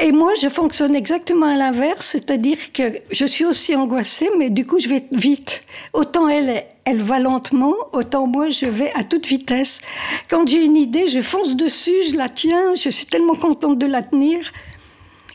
Et 0.00 0.10
moi, 0.10 0.32
je 0.40 0.48
fonctionne 0.48 0.94
exactement 0.94 1.46
à 1.46 1.56
l'inverse, 1.56 2.06
c'est-à-dire 2.06 2.72
que 2.72 3.00
je 3.10 3.26
suis 3.26 3.44
aussi 3.44 3.76
angoissée, 3.76 4.30
mais 4.38 4.48
du 4.48 4.66
coup, 4.66 4.78
je 4.78 4.88
vais 4.88 5.04
vite. 5.12 5.64
Autant 5.92 6.28
elle, 6.28 6.64
elle 6.84 7.02
va 7.02 7.18
lentement, 7.18 7.74
autant 7.92 8.26
moi, 8.26 8.48
je 8.48 8.66
vais 8.66 8.90
à 8.94 9.04
toute 9.04 9.26
vitesse. 9.26 9.82
Quand 10.28 10.48
j'ai 10.48 10.64
une 10.64 10.78
idée, 10.78 11.08
je 11.08 11.20
fonce 11.20 11.56
dessus, 11.56 12.02
je 12.10 12.16
la 12.16 12.30
tiens, 12.30 12.74
je 12.74 12.88
suis 12.88 13.06
tellement 13.06 13.34
contente 13.34 13.78
de 13.78 13.86
la 13.86 14.02
tenir. 14.02 14.50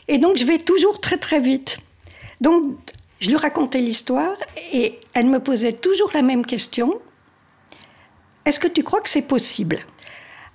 Et 0.08 0.18
donc, 0.18 0.36
je 0.36 0.44
vais 0.44 0.58
toujours 0.58 1.00
très, 1.00 1.18
très 1.18 1.38
vite. 1.38 1.78
Donc, 2.40 2.76
je 3.20 3.28
lui 3.28 3.36
racontais 3.36 3.78
l'histoire 3.78 4.36
et 4.72 4.98
elle 5.14 5.26
me 5.26 5.38
posait 5.38 5.72
toujours 5.72 6.10
la 6.14 6.22
même 6.22 6.44
question. 6.44 7.00
Est-ce 8.44 8.58
que 8.58 8.68
tu 8.68 8.82
crois 8.82 9.00
que 9.00 9.10
c'est 9.10 9.22
possible? 9.22 9.80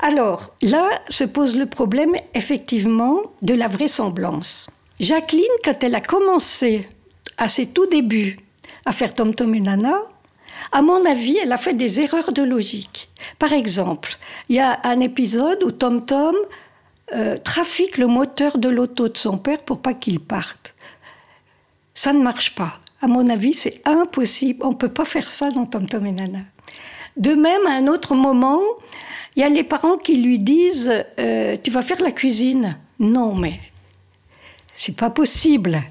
Alors 0.04 0.54
là 0.62 1.02
se 1.08 1.24
pose 1.24 1.56
le 1.56 1.66
problème 1.66 2.12
effectivement 2.34 3.22
de 3.42 3.54
la 3.54 3.68
vraisemblance. 3.68 4.70
Jacqueline, 5.00 5.46
quand 5.64 5.82
elle 5.82 5.96
a 5.96 6.02
commencé 6.02 6.86
à 7.38 7.48
ses 7.48 7.68
tout 7.68 7.86
débuts 7.86 8.38
à 8.86 8.92
faire 8.92 9.14
Tom 9.14 9.34
Tom 9.34 9.56
et 9.56 9.62
Nana, 9.62 9.96
à 10.74 10.82
mon 10.82 11.06
avis, 11.06 11.38
elle 11.42 11.54
a 11.54 11.58
fait 11.58 11.74
des 11.74 12.02
erreurs 12.02 12.34
de 12.34 12.44
logique. 12.44 13.10
Par 13.40 13.54
exemple, 13.54 14.18
il 14.50 14.58
y 14.58 14.60
a 14.60 14.82
un 14.84 15.00
épisode 15.00 15.64
où 15.64 15.72
Tom 15.72 16.06
Tom 16.06 16.36
euh, 17.14 17.38
trafique 17.38 17.98
le 17.98 18.08
moteur 18.08 18.58
de 18.58 18.68
l'auto 18.68 19.08
de 19.08 19.18
son 19.18 19.38
père 19.38 19.60
pour 19.60 19.80
pas 19.80 19.94
qu'il 19.94 20.20
parte. 20.20 20.76
Ça 21.94 22.12
ne 22.12 22.22
marche 22.22 22.56
pas. 22.56 22.74
À 23.02 23.08
mon 23.08 23.30
avis, 23.30 23.54
c'est 23.54 23.82
impossible. 23.86 24.66
On 24.66 24.72
ne 24.72 24.76
peut 24.76 24.90
pas 24.90 25.06
faire 25.06 25.32
ça 25.32 25.50
dans 25.50 25.66
Tom 25.66 25.88
Tom 25.88 26.06
et 26.06 26.12
Nana. 26.12 26.40
De 27.16 27.36
même, 27.36 27.66
à 27.68 27.72
un 27.72 27.88
autre 27.88 28.16
moment, 28.16 28.60
il 29.36 29.42
y 29.42 29.44
a 29.44 29.50
les 29.50 29.64
parents 29.64 29.98
qui 29.98 30.22
lui 30.22 30.40
disent 30.40 30.92
euh, 31.20 31.58
Tu 31.62 31.72
vas 31.72 31.82
faire 31.82 32.02
la 32.02 32.12
cuisine. 32.12 32.78
Non, 33.00 33.34
mais 33.34 33.60
c'est 34.74 34.96
pas 34.96 35.10
possible. 35.10 35.82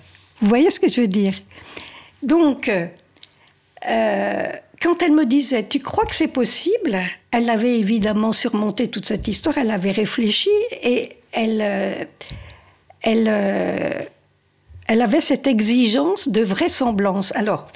Vous 0.41 0.49
voyez 0.49 0.71
ce 0.71 0.79
que 0.79 0.89
je 0.89 1.01
veux 1.01 1.09
dire? 1.09 1.35
Donc, 2.23 2.71
euh, 3.89 4.47
quand 4.81 5.03
elle 5.03 5.13
me 5.13 5.27
disait 5.27 5.65
Tu 5.65 5.81
crois 5.81 6.07
que 6.07 6.15
c'est 6.15 6.29
possible? 6.29 6.99
Elle 7.33 7.51
avait 7.51 7.79
évidemment 7.79 8.33
surmonté 8.33 8.89
toute 8.89 9.07
cette 9.07 9.27
histoire, 9.27 9.59
elle 9.59 9.71
avait 9.71 9.93
réfléchi 9.93 10.51
et 10.83 11.17
elle, 11.33 11.61
euh, 11.63 12.05
elle, 13.01 14.09
elle 14.87 15.03
avait 15.03 15.21
cette 15.21 15.49
exigence 15.49 16.29
de 16.29 16.43
vraisemblance. 16.43 17.35
Alors, 17.35 17.67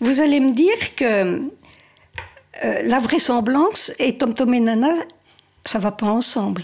vous 0.00 0.20
allez 0.20 0.40
me 0.40 0.52
dire 0.52 0.94
que 0.94 1.42
euh, 2.64 2.82
la 2.84 2.98
vraisemblance 2.98 3.92
et 3.98 4.16
Tom 4.18 4.34
Tom 4.34 4.52
et 4.54 4.60
Nana, 4.60 4.92
ça 5.64 5.78
va 5.78 5.92
pas 5.92 6.06
ensemble. 6.06 6.62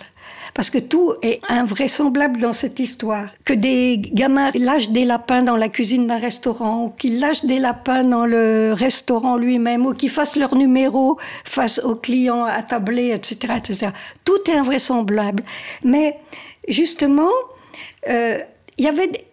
Parce 0.54 0.70
que 0.70 0.78
tout 0.78 1.12
est 1.20 1.40
invraisemblable 1.50 2.40
dans 2.40 2.54
cette 2.54 2.78
histoire. 2.80 3.28
Que 3.44 3.52
des 3.52 3.98
gamins 3.98 4.50
lâchent 4.54 4.88
des 4.88 5.04
lapins 5.04 5.42
dans 5.42 5.56
la 5.56 5.68
cuisine 5.68 6.06
d'un 6.06 6.18
restaurant, 6.18 6.85
ou 6.85 6.88
qu'ils 6.88 7.20
lâchent 7.20 7.44
des 7.44 7.59
lapins 7.59 8.04
dans 8.04 8.24
le 8.24 8.72
restaurant 8.72 9.37
lui-même, 9.37 9.85
ou 9.85 9.92
qu'ils 9.92 10.09
fassent 10.09 10.37
leur 10.37 10.54
numéro 10.54 11.18
face 11.44 11.78
aux 11.80 11.94
clients 11.94 12.44
attablés, 12.44 13.11
etc., 13.11 13.54
etc. 13.59 13.88
Tout 14.24 14.50
est 14.50 14.56
invraisemblable. 14.56 15.44
Mais 15.85 16.16
justement, 16.68 17.32
euh, 18.09 18.38
il 18.78 18.84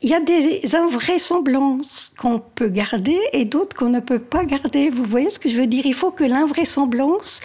y, 0.03 0.13
a 0.13 0.19
des 0.21 0.75
invraisemblances 0.75 2.13
qu'on 2.17 2.39
peut 2.39 2.69
garder 2.69 3.19
et 3.33 3.43
d'autres 3.43 3.75
qu'on 3.75 3.89
ne 3.89 3.99
peut 3.99 4.19
pas 4.19 4.45
garder. 4.45 4.89
Vous 4.89 5.03
voyez 5.03 5.29
ce 5.29 5.37
que 5.37 5.49
je 5.49 5.57
veux 5.57 5.67
dire? 5.67 5.85
Il 5.85 5.93
faut 5.93 6.11
que 6.11 6.23
l'invraisemblance, 6.23 7.41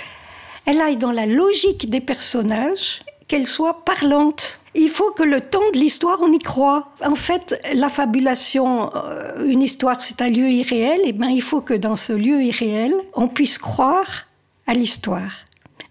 elle 0.64 0.80
aille 0.80 0.96
dans 0.96 1.10
la 1.10 1.26
logique 1.26 1.90
des 1.90 2.00
personnages, 2.00 3.00
qu'elle 3.26 3.48
soit 3.48 3.84
parlante. 3.84 4.60
Il 4.76 4.90
faut 4.90 5.10
que 5.10 5.24
le 5.24 5.40
temps 5.40 5.70
de 5.74 5.78
l'histoire, 5.78 6.18
on 6.22 6.30
y 6.30 6.38
croit. 6.38 6.92
En 7.04 7.16
fait, 7.16 7.60
la 7.74 7.88
fabulation, 7.88 8.94
euh, 8.94 9.44
une 9.44 9.62
histoire, 9.62 10.00
c'est 10.00 10.22
un 10.22 10.30
lieu 10.30 10.48
irréel. 10.50 11.00
Et 11.04 11.12
bien, 11.12 11.30
il 11.30 11.42
faut 11.42 11.62
que 11.62 11.74
dans 11.74 11.96
ce 11.96 12.12
lieu 12.12 12.40
irréel, 12.42 12.94
on 13.14 13.26
puisse 13.26 13.58
croire 13.58 14.26
à 14.68 14.74
l'histoire, 14.74 15.44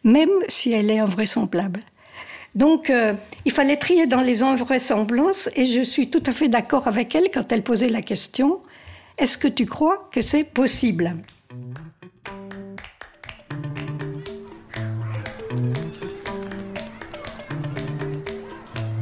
même 0.06 0.30
si 0.48 0.72
elle 0.72 0.90
est 0.90 1.00
invraisemblable. 1.00 1.82
Donc, 2.58 2.90
euh, 2.90 3.14
il 3.46 3.52
fallait 3.52 3.78
trier 3.78 4.08
dans 4.08 4.22
les 4.22 4.42
invraisemblances 4.42 5.48
et 5.56 5.66
je 5.66 5.82
suis 5.82 6.10
tout 6.10 6.24
à 6.26 6.32
fait 6.32 6.48
d'accord 6.48 6.88
avec 6.88 7.14
elle 7.14 7.30
quand 7.32 7.52
elle 7.52 7.62
posait 7.62 7.90
la 7.90 8.02
question 8.02 8.62
est-ce 9.20 9.38
que 9.38 9.48
tu 9.48 9.68
crois 9.68 10.10
que 10.12 10.24
c'est 10.24 10.44
possible? 10.44 11.16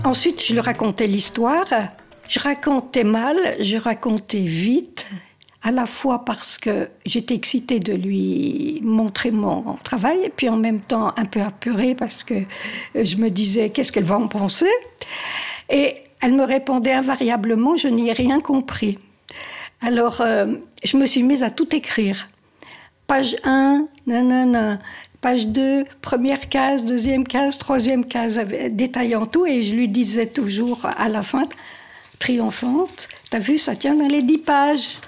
Ensuite, 0.04 0.44
je 0.44 0.54
lui 0.54 0.60
racontais 0.60 1.08
l'histoire. 1.08 1.68
Je 2.28 2.40
racontais 2.40 3.06
mal, 3.06 3.38
je 3.62 3.78
racontais 3.78 4.40
vite, 4.40 5.06
à 5.66 5.72
la 5.72 5.88
fois 5.88 6.24
parce 6.26 6.60
que 6.60 6.90
j'étais 7.08 7.34
excitée 7.34 7.80
de 7.80 7.92
lui 7.92 8.80
montrer 8.84 9.32
mon 9.32 9.74
travail, 9.84 10.20
et 10.24 10.30
puis 10.30 10.48
en 10.48 10.58
même 10.58 10.80
temps 10.80 11.12
un 11.18 11.26
peu 11.26 11.42
apeurée 11.42 11.96
parce 11.96 12.24
que 12.24 12.36
je 12.94 13.16
me 13.18 13.30
disais 13.30 13.70
qu'est-ce 13.70 13.92
qu'elle 13.92 14.04
va 14.04 14.18
en 14.18 14.28
penser? 14.28 14.70
Et 15.72 15.96
elle 16.22 16.34
me 16.34 16.44
répondait 16.44 16.94
invariablement 16.94 17.78
je 17.78 17.88
n'y 17.88 18.10
ai 18.10 18.14
rien 18.14 18.40
compris. 18.40 19.00
Alors 19.82 20.22
euh, 20.22 20.46
je 20.84 20.98
me 20.98 21.08
suis 21.08 21.24
mise 21.24 21.42
à 21.42 21.50
tout 21.50 21.76
écrire. 21.76 22.28
Page 23.08 23.36
1, 23.44 23.88
nanana. 24.06 24.78
Page 25.20 25.48
2, 25.48 25.86
première 26.00 26.48
case, 26.48 26.86
deuxième 26.86 27.24
case, 27.24 27.58
troisième 27.58 28.06
case, 28.06 28.40
détaillant 28.70 29.26
tout, 29.26 29.48
et 29.48 29.64
je 29.64 29.74
lui 29.74 29.88
disais 29.88 30.28
toujours 30.28 30.86
à 30.86 31.10
la 31.10 31.24
fin, 31.24 31.46
triomphante, 32.20 33.10
t'as 33.32 33.40
vu, 33.40 33.58
ça 33.58 33.76
tient 33.76 33.96
dans 33.96 34.08
les 34.08 34.22
dix 34.22 34.38
pages. 34.38 35.00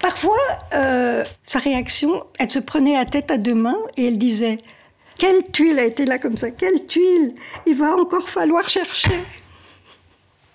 Parfois, 0.00 0.38
euh, 0.74 1.24
sa 1.42 1.58
réaction, 1.58 2.24
elle 2.38 2.50
se 2.50 2.58
prenait 2.58 2.94
la 2.94 3.04
tête 3.04 3.30
à 3.30 3.36
deux 3.36 3.54
mains 3.54 3.78
et 3.96 4.06
elle 4.06 4.18
disait 4.18 4.58
Quelle 5.18 5.42
tuile 5.50 5.78
a 5.78 5.84
été 5.84 6.04
là 6.04 6.18
comme 6.18 6.36
ça 6.36 6.50
Quelle 6.50 6.86
tuile 6.86 7.34
Il 7.66 7.76
va 7.76 7.96
encore 7.96 8.28
falloir 8.28 8.68
chercher. 8.68 9.22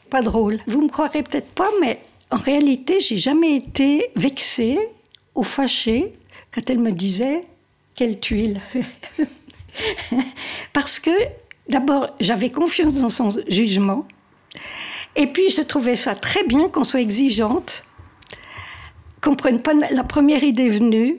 Pas 0.10 0.22
drôle. 0.22 0.60
Vous 0.68 0.82
me 0.82 0.90
croirez 0.90 1.24
peut-être 1.24 1.50
pas, 1.50 1.70
mais 1.82 2.00
en 2.32 2.38
réalité, 2.38 3.00
j'ai 3.00 3.18
jamais 3.18 3.56
été 3.56 4.12
vexée 4.16 4.80
ou 5.36 5.44
fâchée 5.44 6.14
quand 6.54 6.70
elle 6.70 6.80
me 6.80 6.92
disait 6.92 7.44
Quelle 7.96 8.20
tuile 8.20 8.62
Parce 10.74 11.00
que, 11.00 11.12
d'abord, 11.68 12.16
j'avais 12.20 12.50
confiance 12.50 12.96
dans 12.96 13.10
son 13.10 13.30
jugement. 13.48 14.08
Et 15.16 15.28
puis, 15.28 15.50
je 15.50 15.62
trouvais 15.62 15.96
ça 15.96 16.16
très 16.16 16.44
bien 16.44 16.70
qu'on 16.70 16.84
soit 16.84 17.02
exigeante, 17.02 17.86
qu'on 19.24 19.36
prenne 19.36 19.62
pas 19.62 19.74
la 19.74 20.04
première 20.04 20.44
idée 20.44 20.70
venue, 20.70 21.18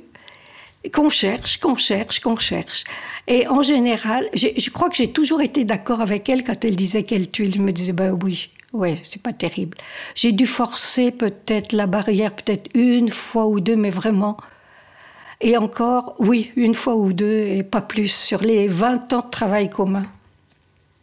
qu'on 0.93 1.09
cherche, 1.09 1.59
qu'on 1.59 1.77
cherche, 1.77 2.21
qu'on 2.21 2.37
cherche. 2.37 2.85
Et 3.27 3.49
en 3.49 3.62
général, 3.62 4.29
je 4.35 4.71
crois 4.71 4.90
que 4.90 4.97
j'ai 4.97 5.11
toujours 5.11 5.40
été 5.40 5.64
d'accord 5.64 6.03
avec 6.03 6.29
elle 6.29 6.45
quand 6.45 6.62
elle 6.64 6.77
disait 6.77 7.05
quelle 7.05 7.31
tuile. 7.31 7.55
Je 7.55 7.61
me 7.61 7.73
disais, 7.73 7.93
ben 7.93 8.17
oui, 8.23 8.51
ouais, 8.75 8.99
c'est 9.03 9.23
pas 9.23 9.33
terrible. 9.33 9.79
J'ai 10.14 10.33
dû 10.33 10.47
forcer 10.47 11.11
peut-être 11.11 11.73
la 11.73 11.87
barrière, 11.87 12.35
peut-être 12.35 12.69
une 12.75 13.09
fois 13.09 13.47
ou 13.47 13.61
deux, 13.61 13.77
mais 13.77 13.90
vraiment. 13.90 14.37
Et 15.40 15.57
encore, 15.57 16.14
oui, 16.19 16.53
une 16.57 16.75
fois 16.75 16.97
ou 16.97 17.14
deux, 17.14 17.38
et 17.38 17.62
pas 17.62 17.81
plus, 17.81 18.09
sur 18.09 18.43
les 18.43 18.69
20 18.69 19.12
ans 19.14 19.23
de 19.25 19.31
travail 19.31 19.71
commun. 19.71 20.07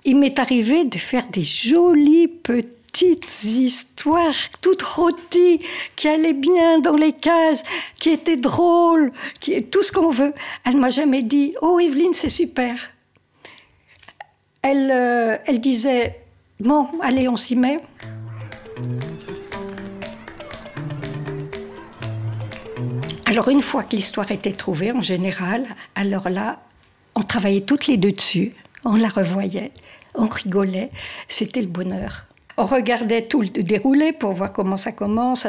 Il 0.06 0.18
m'est 0.18 0.40
arrivé 0.40 0.86
de 0.86 0.98
faire 0.98 1.28
des 1.28 1.42
jolies 1.42 2.28
petites 2.28 2.81
petites 2.92 3.44
histoires 3.44 4.34
toutes 4.62 4.82
rôties 4.82 5.62
qui 5.96 6.08
allaient 6.08 6.34
bien 6.34 6.80
dans 6.80 6.96
les 6.96 7.14
cases, 7.14 7.64
qui 8.00 8.10
étaient 8.10 8.38
drôles, 8.38 9.12
qui 9.40 9.62
tout 9.64 9.84
ce 9.84 9.92
qu'on 9.92 10.10
veut. 10.10 10.34
Elle 10.66 10.78
m'a 10.78 10.90
jamais 10.90 11.24
dit 11.24 11.56
"Oh 11.62 11.80
Evelyne, 11.80 12.14
c'est 12.14 12.30
super." 12.30 12.76
Elle 14.62 14.92
euh, 14.92 15.38
elle 15.46 15.60
disait 15.60 16.22
"Bon, 16.60 16.88
allez, 17.02 17.28
on 17.28 17.38
s'y 17.38 17.56
met." 17.56 17.80
Alors 23.26 23.48
une 23.48 23.62
fois 23.62 23.84
que 23.84 23.96
l'histoire 23.96 24.30
était 24.32 24.52
trouvée 24.52 24.92
en 24.92 25.00
général, 25.00 25.66
alors 25.96 26.30
là, 26.30 26.60
on 27.16 27.24
travaillait 27.24 27.62
toutes 27.62 27.88
les 27.88 27.96
deux 27.96 28.12
dessus, 28.12 28.52
on 28.84 28.96
la 28.96 29.08
revoyait, 29.08 29.72
on 30.16 30.28
rigolait, 30.28 30.92
c'était 31.30 31.62
le 31.62 31.68
bonheur. 31.68 32.26
On 32.58 32.66
regardait 32.66 33.24
tout 33.24 33.42
le 33.42 33.50
déroulé 33.50 34.12
pour 34.12 34.34
voir 34.34 34.52
comment 34.52 34.78
ça 34.78 34.92
commence. 34.92 35.48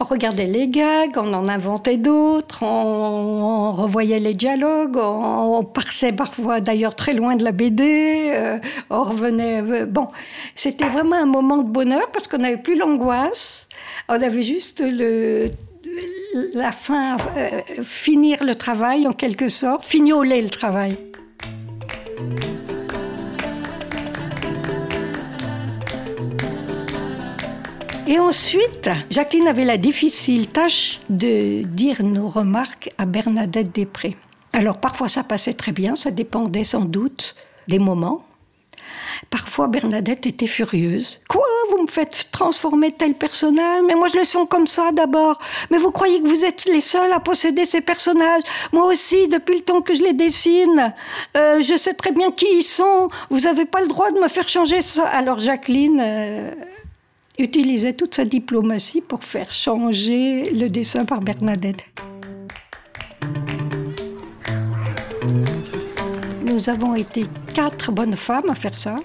On 0.00 0.04
regardait 0.04 0.46
les 0.46 0.68
gags, 0.68 1.16
on 1.16 1.32
en 1.34 1.48
inventait 1.48 1.96
d'autres, 1.96 2.62
on, 2.62 3.72
revoyait 3.72 4.18
les 4.18 4.34
dialogues, 4.34 4.96
on, 4.96 5.62
partait 5.64 6.12
parfois 6.12 6.60
d'ailleurs 6.60 6.94
très 6.94 7.12
loin 7.12 7.36
de 7.36 7.44
la 7.44 7.52
BD, 7.52 8.30
euh, 8.34 8.58
on 8.90 9.02
revenait. 9.02 9.62
Euh, 9.62 9.86
bon, 9.86 10.08
c'était 10.54 10.88
vraiment 10.88 11.16
un 11.16 11.26
moment 11.26 11.58
de 11.58 11.68
bonheur 11.68 12.10
parce 12.12 12.28
qu'on 12.28 12.38
n'avait 12.38 12.56
plus 12.56 12.76
l'angoisse, 12.76 13.68
on 14.08 14.14
avait 14.14 14.42
juste 14.42 14.82
la 16.54 16.72
fin, 16.72 17.16
euh, 17.36 17.82
finir 17.82 18.44
le 18.44 18.54
travail 18.54 19.06
en 19.06 19.12
quelque 19.12 19.48
sorte, 19.48 19.86
fignoler 19.86 20.42
le 20.42 20.50
travail. 20.50 20.96
Et 28.08 28.18
ensuite, 28.18 28.88
Jacqueline 29.10 29.48
avait 29.48 29.66
la 29.66 29.76
difficile 29.76 30.46
tâche 30.46 30.98
de 31.10 31.62
dire 31.64 32.02
nos 32.02 32.26
remarques 32.26 32.90
à 32.96 33.04
Bernadette 33.04 33.70
Després. 33.74 34.16
Alors 34.54 34.78
parfois 34.78 35.08
ça 35.08 35.22
passait 35.22 35.52
très 35.52 35.72
bien, 35.72 35.94
ça 35.94 36.10
dépendait 36.10 36.64
sans 36.64 36.86
doute 36.86 37.36
des 37.68 37.78
moments. 37.78 38.24
Parfois 39.28 39.66
Bernadette 39.66 40.24
était 40.24 40.46
furieuse. 40.46 41.20
Quoi? 41.28 41.44
Vous 41.70 41.82
me 41.82 41.86
faites 41.86 42.30
transformer 42.32 42.92
tel 42.92 43.12
personnage? 43.12 43.82
Mais 43.86 43.94
moi 43.94 44.08
je 44.08 44.16
le 44.16 44.24
sens 44.24 44.48
comme 44.48 44.66
ça 44.66 44.90
d'abord. 44.90 45.38
Mais 45.70 45.76
vous 45.76 45.90
croyez 45.90 46.22
que 46.22 46.28
vous 46.28 46.46
êtes 46.46 46.64
les 46.64 46.80
seuls 46.80 47.12
à 47.12 47.20
posséder 47.20 47.66
ces 47.66 47.82
personnages? 47.82 48.42
Moi 48.72 48.86
aussi, 48.86 49.28
depuis 49.28 49.56
le 49.56 49.60
temps 49.60 49.82
que 49.82 49.94
je 49.94 50.02
les 50.02 50.14
dessine, 50.14 50.94
euh, 51.36 51.60
je 51.60 51.76
sais 51.76 51.92
très 51.92 52.12
bien 52.12 52.30
qui 52.30 52.46
ils 52.54 52.62
sont. 52.62 53.10
Vous 53.28 53.40
n'avez 53.40 53.66
pas 53.66 53.82
le 53.82 53.88
droit 53.88 54.10
de 54.12 54.18
me 54.18 54.28
faire 54.28 54.48
changer 54.48 54.80
ça. 54.80 55.06
Alors 55.06 55.40
Jacqueline... 55.40 56.00
Euh, 56.02 56.54
utilisait 57.38 57.92
toute 57.92 58.14
sa 58.14 58.24
diplomatie 58.24 59.00
pour 59.00 59.24
faire 59.24 59.52
changer 59.52 60.50
le 60.52 60.68
dessin 60.68 61.04
par 61.04 61.20
Bernadette. 61.20 61.84
Nous 66.44 66.68
avons 66.68 66.94
été 66.94 67.26
quatre 67.54 67.92
bonnes 67.92 68.16
femmes 68.16 68.50
à 68.50 68.54
faire 68.54 68.76
ça. 68.76 68.96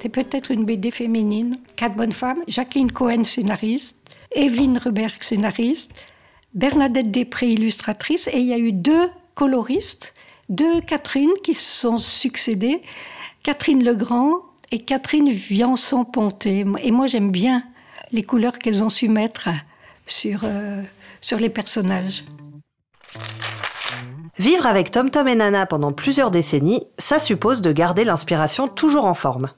C'est 0.00 0.08
peut-être 0.08 0.52
une 0.52 0.64
BD 0.64 0.92
féminine. 0.92 1.58
Quatre 1.74 1.96
bonnes 1.96 2.12
femmes. 2.12 2.42
Jacqueline 2.46 2.92
Cohen, 2.92 3.24
scénariste. 3.24 3.96
Evelyne 4.32 4.78
Ruberg, 4.78 5.20
scénariste. 5.20 5.90
Bernadette 6.54 7.10
Després, 7.10 7.50
illustratrice. 7.50 8.28
Et 8.32 8.38
il 8.38 8.46
y 8.46 8.52
a 8.52 8.58
eu 8.58 8.72
deux 8.72 9.08
coloristes, 9.34 10.14
deux 10.48 10.80
Catherine 10.80 11.32
qui 11.42 11.54
se 11.54 11.80
sont 11.80 11.98
succédées. 11.98 12.82
Catherine 13.42 13.84
Legrand 13.84 14.47
et 14.70 14.80
Catherine 14.80 15.30
Viançon-Ponté. 15.30 16.64
Et 16.82 16.90
moi, 16.90 17.06
j'aime 17.06 17.30
bien 17.30 17.62
les 18.12 18.22
couleurs 18.22 18.58
qu'elles 18.58 18.82
ont 18.82 18.90
su 18.90 19.08
mettre 19.08 19.48
sur, 20.06 20.40
euh, 20.44 20.82
sur 21.20 21.38
les 21.38 21.50
personnages. 21.50 22.24
Vivre 24.38 24.66
avec 24.66 24.90
Tom 24.90 25.10
Tom 25.10 25.26
et 25.26 25.34
Nana 25.34 25.66
pendant 25.66 25.92
plusieurs 25.92 26.30
décennies, 26.30 26.84
ça 26.96 27.18
suppose 27.18 27.60
de 27.60 27.72
garder 27.72 28.04
l'inspiration 28.04 28.68
toujours 28.68 29.04
en 29.04 29.14
forme. 29.14 29.50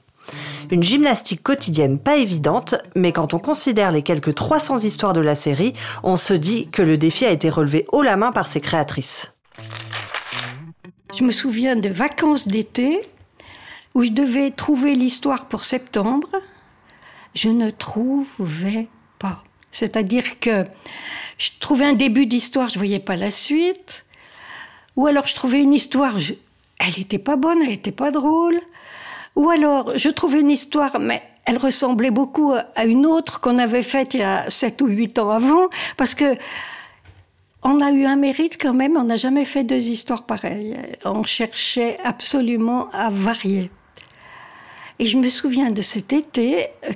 Une 0.71 0.83
gymnastique 0.83 1.43
quotidienne 1.43 1.99
pas 1.99 2.17
évidente, 2.17 2.75
mais 2.95 3.11
quand 3.11 3.33
on 3.33 3.39
considère 3.39 3.91
les 3.91 4.01
quelques 4.01 4.33
300 4.33 4.79
histoires 4.79 5.13
de 5.13 5.21
la 5.21 5.35
série, 5.35 5.73
on 6.03 6.17
se 6.17 6.33
dit 6.33 6.69
que 6.69 6.81
le 6.81 6.97
défi 6.97 7.25
a 7.25 7.31
été 7.31 7.49
relevé 7.49 7.85
haut 7.91 8.01
la 8.01 8.15
main 8.17 8.31
par 8.31 8.47
ses 8.47 8.61
créatrices. 8.61 9.33
Je 11.13 11.23
me 11.23 11.31
souviens 11.31 11.75
de 11.75 11.89
vacances 11.89 12.47
d'été 12.47 13.01
où 13.93 14.03
je 14.03 14.11
devais 14.11 14.51
trouver 14.51 14.95
l'histoire 14.95 15.47
pour 15.47 15.63
septembre, 15.63 16.29
je 17.35 17.49
ne 17.49 17.69
trouvais 17.69 18.87
pas. 19.19 19.43
C'est-à-dire 19.71 20.39
que 20.39 20.65
je 21.37 21.49
trouvais 21.59 21.85
un 21.85 21.93
début 21.93 22.25
d'histoire, 22.25 22.69
je 22.69 22.77
voyais 22.77 22.99
pas 22.99 23.15
la 23.15 23.31
suite. 23.31 24.05
Ou 24.95 25.07
alors 25.07 25.25
je 25.25 25.35
trouvais 25.35 25.61
une 25.61 25.73
histoire, 25.73 26.17
elle 26.79 26.93
n'était 26.97 27.19
pas 27.19 27.37
bonne, 27.37 27.61
elle 27.61 27.69
n'était 27.69 27.91
pas 27.91 28.11
drôle. 28.11 28.59
Ou 29.35 29.49
alors 29.49 29.97
je 29.97 30.09
trouvais 30.09 30.41
une 30.41 30.51
histoire, 30.51 30.99
mais 30.99 31.23
elle 31.45 31.57
ressemblait 31.57 32.11
beaucoup 32.11 32.53
à 32.53 32.85
une 32.85 33.05
autre 33.05 33.39
qu'on 33.39 33.57
avait 33.57 33.81
faite 33.81 34.13
il 34.13 34.19
y 34.19 34.23
a 34.23 34.49
7 34.49 34.81
ou 34.81 34.87
8 34.87 35.19
ans 35.19 35.29
avant, 35.29 35.69
parce 35.97 36.13
que 36.13 36.35
on 37.63 37.79
a 37.79 37.91
eu 37.91 38.05
un 38.05 38.15
mérite 38.15 38.57
quand 38.59 38.73
même, 38.73 38.97
on 38.97 39.03
n'a 39.03 39.17
jamais 39.17 39.45
fait 39.45 39.63
deux 39.63 39.87
histoires 39.87 40.25
pareilles. 40.25 40.77
On 41.05 41.23
cherchait 41.23 41.97
absolument 42.03 42.89
à 42.91 43.09
varier. 43.09 43.69
Et 45.01 45.07
je 45.07 45.17
me 45.17 45.29
souviens 45.29 45.71
de 45.71 45.81
cet 45.81 46.13
été, 46.13 46.67
euh, 46.85 46.91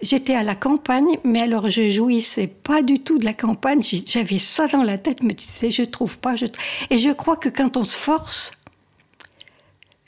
j'étais 0.00 0.36
à 0.36 0.44
la 0.44 0.54
campagne, 0.54 1.18
mais 1.24 1.40
alors 1.40 1.68
je 1.68 1.90
jouissais 1.90 2.46
pas 2.46 2.82
du 2.82 3.00
tout 3.00 3.18
de 3.18 3.24
la 3.24 3.32
campagne. 3.34 3.80
J'avais 3.82 4.38
ça 4.38 4.68
dans 4.68 4.84
la 4.84 4.96
tête, 4.96 5.24
me 5.24 5.32
disais, 5.32 5.72
je 5.72 5.82
trouve 5.82 6.18
pas. 6.18 6.34
Et 6.88 6.98
je 6.98 7.10
crois 7.10 7.36
que 7.36 7.48
quand 7.48 7.76
on 7.76 7.82
se 7.82 7.98
force, 7.98 8.52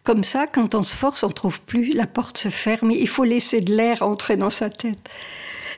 comme 0.05 0.23
ça, 0.23 0.47
quand 0.47 0.77
on 0.77 0.85
se 0.85 0.95
force, 0.95 1.25
on 1.25 1.31
trouve 1.31 1.61
plus, 1.63 1.93
la 1.93 2.07
porte 2.07 2.39
se 2.39 2.51
ferme, 2.51 2.93
il 2.93 3.09
faut 3.09 3.25
laisser 3.25 3.59
de 3.59 3.75
l'air 3.75 4.03
entrer 4.03 4.37
dans 4.37 4.49
sa 4.49 4.71
tête. 4.71 5.11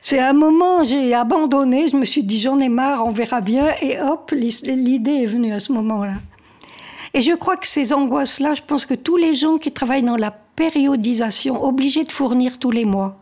C'est 0.03 0.19
un 0.19 0.33
moment, 0.33 0.83
j'ai 0.83 1.15
abandonné, 1.15 1.87
je 1.87 1.97
me 1.97 2.05
suis 2.05 2.23
dit, 2.23 2.39
j'en 2.39 2.59
ai 2.59 2.69
marre, 2.69 3.03
on 3.03 3.09
verra 3.09 3.41
bien, 3.41 3.73
et 3.81 3.99
hop, 3.99 4.31
l'idée 4.31 5.23
est 5.23 5.25
venue 5.25 5.53
à 5.53 5.59
ce 5.59 5.71
moment-là. 5.71 6.17
Et 7.13 7.21
je 7.21 7.33
crois 7.33 7.57
que 7.57 7.67
ces 7.67 7.93
angoisses-là, 7.93 8.53
je 8.53 8.61
pense 8.61 8.85
que 8.85 8.95
tous 8.95 9.17
les 9.17 9.35
gens 9.35 9.57
qui 9.57 9.71
travaillent 9.71 10.03
dans 10.03 10.17
la 10.17 10.31
périodisation, 10.31 11.63
obligé 11.63 12.03
de 12.03 12.11
fournir 12.11 12.59
tous 12.59 12.71
les 12.71 12.85
mois. 12.85 13.19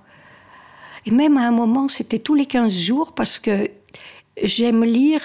Et 1.06 1.12
même 1.12 1.38
à 1.38 1.42
un 1.42 1.52
moment, 1.52 1.88
c'était 1.88 2.20
tous 2.20 2.36
les 2.36 2.46
15 2.46 2.72
jours 2.72 3.14
parce 3.14 3.40
que 3.40 3.70
J'aime 4.42 4.84
lire 4.84 5.22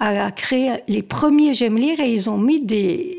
a 0.00 0.30
créé 0.30 0.82
les 0.88 1.02
premiers 1.02 1.54
J'aime 1.54 1.76
lire 1.76 2.00
et 2.00 2.12
ils 2.12 2.30
ont 2.30 2.38
mis 2.38 2.60
des 2.60 3.18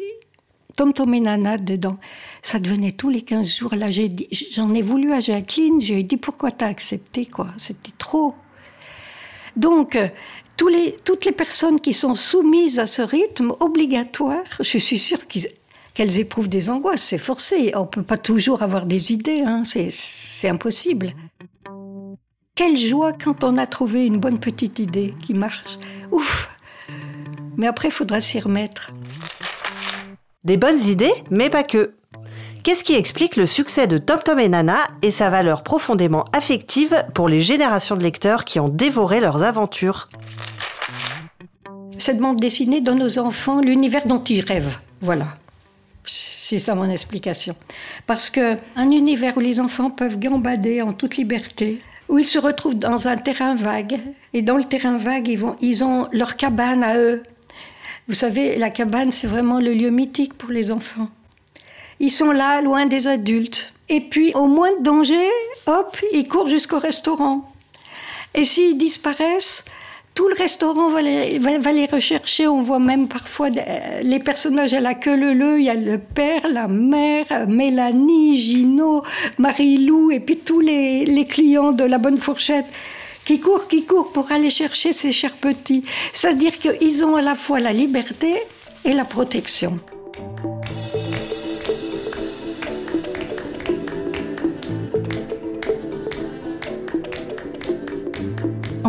Tom 0.75 0.93
Tom 0.93 1.13
et 1.13 1.19
Nana 1.19 1.58
dedans. 1.58 1.97
Ça 2.41 2.58
devenait 2.58 2.93
tous 2.93 3.10
les 3.10 3.21
15 3.21 3.58
jours. 3.58 3.75
Là, 3.75 3.89
j'en 3.91 4.73
ai, 4.73 4.82
voulu 4.82 5.12
à 5.12 5.19
Jacqueline. 5.19 5.82
J'ai 5.82 6.04
dit 6.04 6.17
pourquoi 6.17 6.52
t'as 6.52 6.67
accepté 6.67 7.25
quoi? 7.25 7.47
C'était 7.58 7.91
trop. 7.97 8.34
Donc, 9.58 9.97
toutes 11.04 11.26
les 11.26 11.32
personnes 11.32 11.80
qui 11.80 11.93
sont 11.93 12.15
soumises 12.15 12.80
à 12.80 12.86
ce 12.86 13.02
rythme 13.02 13.54
obligatoire, 13.60 14.43
je 14.60 14.78
suis 14.78 15.00
sûre 15.00 15.19
qu'elles 15.28 16.19
éprouvent 16.19 16.50
des 16.50 16.69
angoisses. 16.69 17.04
C'est 17.04 17.17
forcé. 17.17 17.72
On 17.76 17.82
ne 17.82 17.86
peut 17.86 18.04
pas 18.04 18.17
toujours 18.17 18.62
avoir 18.62 18.86
des 18.86 19.12
idées. 19.12 19.41
Hein. 19.45 19.63
C'est 19.65 20.50
impossible. 20.50 21.13
Quelle 22.56 22.78
joie 22.78 23.13
quand 23.13 23.43
on 23.43 23.56
a 23.58 23.65
trouvé 23.67 24.06
une 24.06 24.17
bonne 24.17 24.39
petite 24.39 24.80
idée 24.80 25.13
qui 25.22 25.34
marche. 25.34 25.80
ouf. 26.12 26.50
Mais 27.56 27.67
après, 27.67 27.88
il 27.88 27.91
faudra 27.91 28.19
s'y 28.19 28.39
remettre. 28.39 28.91
Des 30.43 30.58
bonnes 30.58 30.80
idées, 30.80 31.13
mais 31.30 31.50
pas 31.50 31.63
que. 31.63 31.93
Qu'est-ce 32.63 32.84
qui 32.84 32.93
explique 32.93 33.38
le 33.38 33.45
succès 33.45 33.88
de 33.88 33.98
Tom 33.98 34.19
Tom 34.24 34.38
et 34.38 34.50
Nana 34.50 34.80
et 35.02 35.12
sa 35.12 35.30
valeur 35.30 35.63
profondément 35.63 36.26
affective 36.34 37.06
pour 37.13 37.30
les 37.30 37.41
générations 37.41 37.95
de 37.95 38.04
lecteurs 38.04 38.43
qui 38.43 38.60
ont 38.60 38.67
dévoré 38.67 39.22
leurs 39.22 39.43
aventures? 39.43 40.10
Cette 41.98 42.19
bande 42.19 42.39
dessinée 42.39 42.82
donne 42.82 43.02
aux 43.02 43.17
enfants 43.19 43.62
l'univers 43.62 44.06
dont 44.06 44.22
ils 44.24 44.43
rêvent. 44.43 44.78
Voilà. 45.02 45.28
C'est 46.06 46.60
ça 46.60 46.76
mon 46.76 46.89
explication. 46.89 47.56
Parce 48.08 48.30
que 48.30 48.58
un 48.76 48.89
univers 48.89 49.38
où 49.38 49.39
les 49.39 49.60
enfants 49.60 49.89
peuvent 49.89 50.19
gambader 50.19 50.82
en 50.82 50.91
toute 50.93 51.15
liberté, 51.17 51.80
où 52.10 52.17
ils 52.19 52.26
se 52.26 52.39
retrouvent 52.39 52.78
dans 52.78 53.08
un 53.08 53.17
terrain 53.17 53.56
vague, 53.56 54.00
et 54.34 54.41
dans 54.41 54.58
le 54.58 54.63
terrain 54.63 54.98
vague, 54.98 55.28
ils, 55.62 55.84
ont 55.84 56.08
leur 56.12 56.36
cabane 56.36 56.84
à 56.84 56.98
eux. 56.98 57.24
Vous 58.08 58.15
savez, 58.15 58.58
la 58.58 58.69
cabane, 58.69 59.12
c'est 59.12 59.28
vraiment 59.28 59.60
le 59.60 59.74
lieu 59.74 59.91
mythique 59.91 60.34
pour 60.34 60.50
les 60.50 60.72
enfants. 60.72 61.10
Ils 61.99 62.12
sont 62.12 62.31
là, 62.31 62.62
loin 62.62 62.85
des 62.85 63.07
adultes. 63.07 63.73
Et 63.89 64.01
puis, 64.01 64.33
au 64.33 64.45
moins 64.45 64.71
de 64.77 64.83
danger, 64.83 65.27
hop, 65.65 65.97
ils 66.13 66.27
courent 66.27 66.47
jusqu'au 66.47 66.79
restaurant. 66.79 67.51
Et 68.33 68.43
s'ils 68.43 68.77
disparaissent, 68.77 69.65
tout 70.13 70.27
le 70.27 70.35
restaurant 70.35 70.89
va 70.89 71.01
les, 71.01 71.85
rechercher. 71.85 72.47
On 72.47 72.62
voit 72.62 72.79
même 72.79 73.07
parfois 73.07 73.49
les 73.49 74.19
personnages 74.19 74.73
à 74.73 74.79
la 74.79 74.93
queue 74.93 75.15
leu 75.15 75.59
Il 75.59 75.65
y 75.65 75.69
a 75.69 75.75
le 75.75 75.97
père, 75.97 76.47
la 76.47 76.67
mère, 76.67 77.47
Mélanie, 77.47 78.35
Gino, 78.35 79.03
Marie-Lou, 79.38 80.12
et 80.12 80.19
puis 80.19 80.38
tous 80.38 80.59
les, 80.59 81.05
les 81.05 81.25
clients 81.25 81.71
de 81.71 81.83
la 81.83 81.97
bonne 81.97 82.17
fourchette 82.17 82.65
qui 83.25 83.39
courent, 83.39 83.67
qui 83.67 83.85
courent 83.85 84.12
pour 84.12 84.31
aller 84.31 84.49
chercher 84.49 84.91
ces 84.91 85.12
chers 85.12 85.35
petits. 85.35 85.83
C'est-à-dire 86.13 86.57
qu'ils 86.59 87.05
ont 87.05 87.15
à 87.15 87.21
la 87.21 87.35
fois 87.35 87.59
la 87.59 87.73
liberté 87.73 88.33
et 88.85 88.93
la 88.93 89.05
protection. 89.05 89.79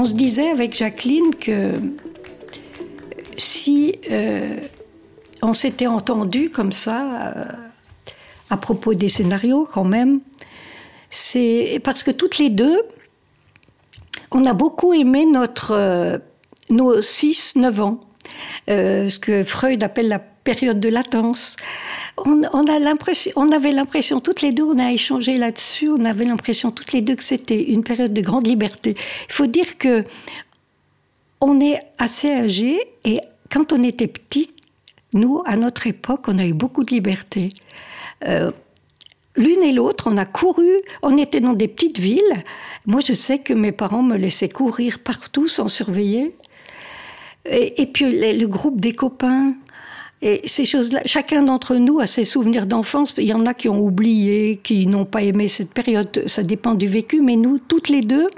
On 0.00 0.06
se 0.06 0.14
disait 0.14 0.48
avec 0.48 0.74
Jacqueline 0.74 1.34
que 1.34 1.74
si 3.36 3.96
euh, 4.10 4.56
on 5.42 5.52
s'était 5.52 5.88
entendu 5.88 6.48
comme 6.48 6.72
ça 6.72 7.34
euh, 7.36 7.44
à 8.48 8.56
propos 8.56 8.94
des 8.94 9.10
scénarios 9.10 9.68
quand 9.70 9.84
même, 9.84 10.20
c'est 11.10 11.82
parce 11.84 12.02
que 12.02 12.10
toutes 12.10 12.38
les 12.38 12.48
deux, 12.48 12.80
on 14.30 14.46
a 14.46 14.54
beaucoup 14.54 14.94
aimé 14.94 15.26
notre, 15.26 15.72
euh, 15.72 16.16
nos 16.70 17.00
6-9 17.00 17.82
ans, 17.82 18.00
ce 18.68 19.18
que 19.18 19.42
Freud 19.42 19.82
appelle 19.82 20.08
la 20.08 20.18
période 20.50 20.80
de 20.80 20.88
latence 20.88 21.56
on, 22.26 22.66
a 22.66 22.78
l'impression, 22.78 23.32
on 23.36 23.50
avait 23.52 23.72
l'impression 23.72 24.20
toutes 24.20 24.42
les 24.42 24.52
deux, 24.52 24.64
on 24.64 24.78
a 24.78 24.92
échangé 24.92 25.38
là-dessus, 25.38 25.88
on 25.88 26.04
avait 26.04 26.24
l'impression 26.24 26.70
toutes 26.70 26.92
les 26.92 27.02
deux 27.02 27.14
que 27.14 27.24
c'était 27.24 27.62
une 27.62 27.84
période 27.84 28.12
de 28.12 28.20
grande 28.20 28.46
liberté. 28.46 28.94
Il 29.28 29.32
faut 29.32 29.46
dire 29.46 29.78
que 29.78 30.04
on 31.40 31.60
est 31.60 31.80
assez 31.98 32.30
âgés 32.30 32.80
et 33.04 33.20
quand 33.50 33.72
on 33.72 33.82
était 33.82 34.06
petit, 34.08 34.50
nous, 35.12 35.42
à 35.46 35.56
notre 35.56 35.86
époque, 35.86 36.24
on 36.28 36.38
a 36.38 36.46
eu 36.46 36.52
beaucoup 36.52 36.84
de 36.84 36.92
liberté. 36.92 37.50
Euh, 38.26 38.50
l'une 39.36 39.62
et 39.62 39.72
l'autre, 39.72 40.08
on 40.10 40.16
a 40.18 40.26
couru, 40.26 40.70
on 41.02 41.16
était 41.16 41.40
dans 41.40 41.54
des 41.54 41.68
petites 41.68 41.98
villes. 41.98 42.44
Moi, 42.86 43.00
je 43.00 43.14
sais 43.14 43.38
que 43.38 43.54
mes 43.54 43.72
parents 43.72 44.02
me 44.02 44.16
laissaient 44.16 44.50
courir 44.50 44.98
partout 44.98 45.48
sans 45.48 45.68
surveiller. 45.68 46.36
Et, 47.46 47.86
puis 47.86 48.04
le 48.12 48.46
groupe 48.46 48.80
des 48.80 48.92
copains, 48.92 49.54
et 50.22 50.42
ces 50.44 50.66
choses-là, 50.66 51.00
chacun 51.06 51.42
d'entre 51.42 51.76
nous 51.76 51.98
a 51.98 52.06
ses 52.06 52.24
souvenirs 52.24 52.66
d'enfance. 52.66 53.14
Il 53.16 53.24
y 53.24 53.32
en 53.32 53.46
a 53.46 53.54
qui 53.54 53.68
ont 53.68 53.80
oublié, 53.80 54.60
qui 54.62 54.86
n'ont 54.86 55.06
pas 55.06 55.22
aimé 55.22 55.48
cette 55.48 55.72
période. 55.72 56.24
Ça 56.26 56.42
dépend 56.42 56.74
du 56.74 56.86
vécu. 56.86 57.22
Mais 57.22 57.36
nous, 57.36 57.58
toutes 57.58 57.88
les 57.88 58.02
deux, 58.02 58.28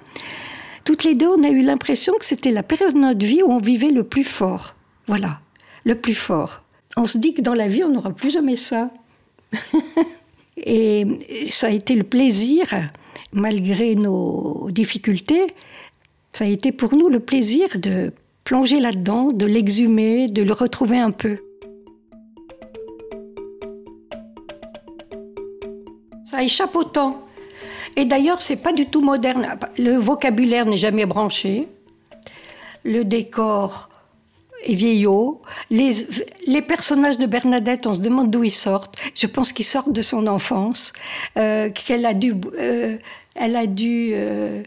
toutes 0.84 1.02
les 1.02 1.16
deux, 1.16 1.26
on 1.26 1.42
a 1.42 1.48
eu 1.48 1.62
l'impression 1.62 2.14
que 2.18 2.24
c'était 2.24 2.52
la 2.52 2.62
période 2.62 2.94
de 2.94 3.00
notre 3.00 3.26
vie 3.26 3.42
où 3.42 3.50
on 3.50 3.58
vivait 3.58 3.90
le 3.90 4.04
plus 4.04 4.22
fort. 4.22 4.74
Voilà, 5.08 5.40
le 5.84 5.96
plus 5.96 6.14
fort. 6.14 6.62
On 6.96 7.06
se 7.06 7.18
dit 7.18 7.34
que 7.34 7.42
dans 7.42 7.54
la 7.54 7.66
vie, 7.66 7.82
on 7.82 7.88
n'aura 7.88 8.12
plus 8.12 8.30
jamais 8.30 8.56
ça. 8.56 8.90
Et 10.56 11.04
ça 11.48 11.66
a 11.66 11.70
été 11.70 11.96
le 11.96 12.04
plaisir, 12.04 12.64
malgré 13.32 13.96
nos 13.96 14.68
difficultés, 14.70 15.42
ça 16.32 16.44
a 16.44 16.48
été 16.48 16.70
pour 16.70 16.94
nous 16.94 17.08
le 17.08 17.18
plaisir 17.18 17.68
de 17.76 18.12
plonger 18.44 18.78
là-dedans, 18.78 19.28
de 19.32 19.46
l'exhumer, 19.46 20.28
de 20.28 20.42
le 20.42 20.52
retrouver 20.52 20.98
un 20.98 21.10
peu. 21.10 21.38
Ça 26.32 26.42
échappe 26.42 26.74
au 26.76 26.84
temps. 26.84 27.26
Et 27.94 28.06
d'ailleurs, 28.06 28.40
c'est 28.40 28.56
pas 28.56 28.72
du 28.72 28.86
tout 28.86 29.02
moderne. 29.02 29.46
Le 29.76 29.98
vocabulaire 29.98 30.64
n'est 30.64 30.78
jamais 30.78 31.04
branché. 31.04 31.68
Le 32.84 33.04
décor 33.04 33.90
est 34.64 34.72
vieillot. 34.72 35.42
Les, 35.68 36.62
personnages 36.62 37.18
de 37.18 37.26
Bernadette, 37.26 37.86
on 37.86 37.92
se 37.92 38.00
demande 38.00 38.30
d'où 38.30 38.44
ils 38.44 38.50
sortent. 38.50 38.98
Je 39.14 39.26
pense 39.26 39.52
qu'ils 39.52 39.66
sortent 39.66 39.92
de 39.92 40.00
son 40.00 40.26
enfance, 40.26 40.94
euh, 41.36 41.68
qu'elle 41.68 42.06
a 42.06 42.14
dû, 42.14 42.32
euh, 42.58 42.96
elle 43.34 43.54
a 43.54 43.66
dû 43.66 44.12
euh, 44.14 44.62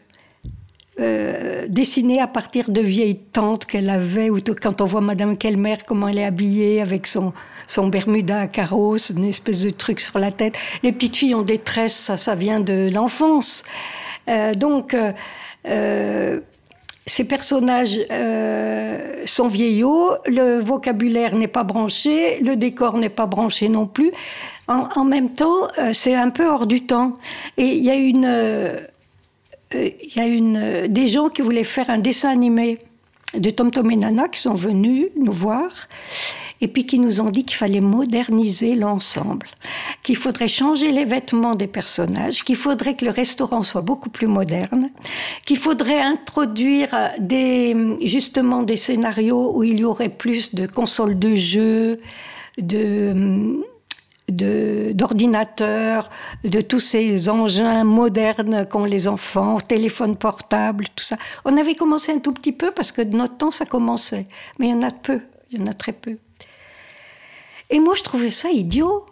dessiner 1.68 2.22
à 2.22 2.28
partir 2.28 2.70
de 2.70 2.82
vieilles 2.82 3.18
tantes 3.34 3.66
qu'elle 3.66 3.90
avait, 3.90 4.30
ou 4.30 4.38
quand 4.62 4.82
on 4.82 4.86
voit 4.86 5.02
Madame 5.02 5.36
Kelmer, 5.36 5.78
comment 5.88 6.10
elle 6.10 6.20
est 6.20 6.26
habillée 6.26 6.80
avec 6.80 7.08
son, 7.08 7.34
son 7.68 7.88
Bermuda 7.88 8.42
à 8.42 8.48
carreaux, 8.48 8.98
une 8.98 9.26
espèce 9.26 9.60
de 9.60 9.70
truc 9.70 10.00
sur 10.00 10.20
la 10.20 10.32
tête. 10.32 10.58
Les 10.84 10.92
petites 10.92 11.16
filles 11.16 11.36
en 11.36 11.42
détresse, 11.42 11.96
ça, 11.96 12.18
ça 12.18 12.36
vient 12.36 12.60
de 12.60 12.90
l'enfance. 12.94 13.64
Euh, 14.30 14.54
donc, 14.54 14.94
euh, 14.94 15.12
euh 15.68 16.40
ces 17.08 17.28
personnages 17.28 18.00
sont 19.26 19.48
vieillots, 19.48 20.14
le 20.26 20.58
vocabulaire 20.58 21.36
n'est 21.36 21.48
pas 21.48 21.64
branché, 21.64 22.40
le 22.40 22.56
décor 22.56 22.98
n'est 22.98 23.10
pas 23.10 23.28
branché 23.28 23.70
non 23.70 23.86
plus. 23.86 24.12
En, 24.68 24.90
en 24.96 25.04
même 25.04 25.32
temps, 25.32 25.68
c'est 25.94 26.16
un 26.16 26.32
peu 26.32 26.48
hors 26.48 26.66
du 26.66 26.88
temps. 26.88 27.20
Et 27.58 27.68
il 27.68 27.84
y 27.86 27.92
a 27.92 27.94
une 27.94 28.88
il 29.76 30.16
y 30.16 30.20
a 30.20 30.26
une, 30.26 30.88
des 30.88 31.08
gens 31.08 31.30
qui 31.30 31.42
voulaient 31.42 31.64
faire 31.64 31.90
un 31.90 32.00
dessin 32.00 32.30
animé 32.30 32.80
de 33.34 33.50
Tom 33.50 33.72
Tom 33.72 33.90
et 33.92 33.96
Nana 33.96 34.28
qui 34.28 34.40
sont 34.40 34.54
venus 34.54 35.10
nous 35.16 35.32
voir 35.32 35.88
et 36.66 36.68
puis 36.68 36.88
qui 36.88 36.98
nous 36.98 37.22
ont 37.22 37.30
dit 37.30 37.44
qu'il 37.44 37.58
fallait 37.58 37.80
moderniser 37.80 38.74
l'ensemble, 38.74 39.46
qu'il 40.02 40.16
faudrait 40.16 40.48
changer 40.48 40.92
les 40.92 41.06
vêtements 41.06 41.54
des 41.54 41.68
personnages, 41.68 42.44
qu'il 42.44 42.56
faudrait 42.56 42.96
que 42.96 43.06
le 43.06 43.12
restaurant 43.12 43.62
soit 43.62 43.84
beaucoup 43.84 44.10
plus 44.10 44.26
moderne, 44.26 44.90
qu'il 45.46 45.60
faudrait 45.60 46.02
introduire 46.02 46.90
des, 47.20 47.76
justement 48.02 48.64
des 48.64 48.78
scénarios 48.78 49.56
où 49.56 49.64
il 49.64 49.78
y 49.78 49.84
aurait 49.84 50.10
plus 50.10 50.56
de 50.56 50.66
consoles 50.66 51.20
de 51.20 51.36
jeux, 51.36 52.00
de 52.58 53.62
d'ordinateurs, 54.28 56.10
de, 56.44 56.62
tous 56.62 56.80
ces 56.80 57.30
engins 57.30 57.84
modernes 57.84 58.68
qu'ont 58.68 58.86
les 58.86 59.08
enfants, 59.08 59.60
téléphones 59.60 60.18
portables, 60.18 60.86
tout 60.96 61.04
ça. 61.04 61.18
On 61.46 61.56
avait 61.58 61.76
commencé 61.76 62.12
un 62.12 62.18
tout 62.18 62.34
petit 62.34 62.52
peu 62.52 62.72
parce 62.72 62.92
que 62.92 63.04
de 63.04 63.16
notre 63.16 63.38
temps, 63.38 63.52
ça 63.52 63.68
commençait. 63.68 64.26
Mais 64.58 64.70
il 64.70 64.72
y 64.72 64.74
en 64.74 64.82
a 64.82 64.90
peu, 64.90 65.22
il 65.52 65.60
y 65.60 65.62
en 65.62 65.68
a 65.68 65.74
très 65.74 65.94
peu. 65.94 66.18
Et 67.70 67.80
moi, 67.80 67.94
je 67.96 68.04
trouvais 68.04 68.30
ça 68.32 68.50
idiot. 68.50 69.06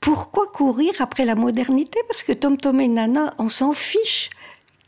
Pourquoi 0.00 0.46
courir 0.46 0.92
après 1.00 1.24
la 1.24 1.34
modernité? 1.34 2.00
Parce 2.08 2.22
que 2.22 2.32
Tom 2.32 2.56
Tom 2.56 2.80
et 2.80 2.88
Nana, 2.88 3.34
on 3.38 3.48
s'en 3.48 3.72
fiche 3.72 4.30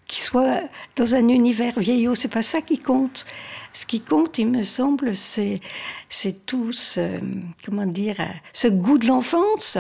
qu'ils 0.07 0.23
soient 0.23 0.61
dans 0.97 1.15
un 1.15 1.29
univers 1.29 1.79
vieillot, 1.79 2.17
c'est 2.17 2.29
pas 2.29 2.43
ça 2.43 2.61
qui 2.61 2.79
compte. 2.79 3.27
Ce 3.73 3.87
qui 3.87 4.01
compte, 4.01 4.39
il 4.39 4.49
me 4.49 4.65
semble, 4.65 5.15
c'est, 5.15 5.61
c'est 6.09 6.45
tout 6.47 6.73
ce, 6.73 7.21
comment 7.65 7.87
dire, 7.87 8.17
ce 8.53 8.67
goût 8.67 8.99
de 8.99 9.07
l'enfance. 9.07 9.79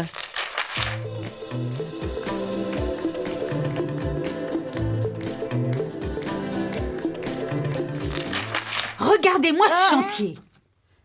Regardez-moi 8.98 9.68
ce 9.68 9.74
ah. 9.74 9.90
chantier. 9.90 10.38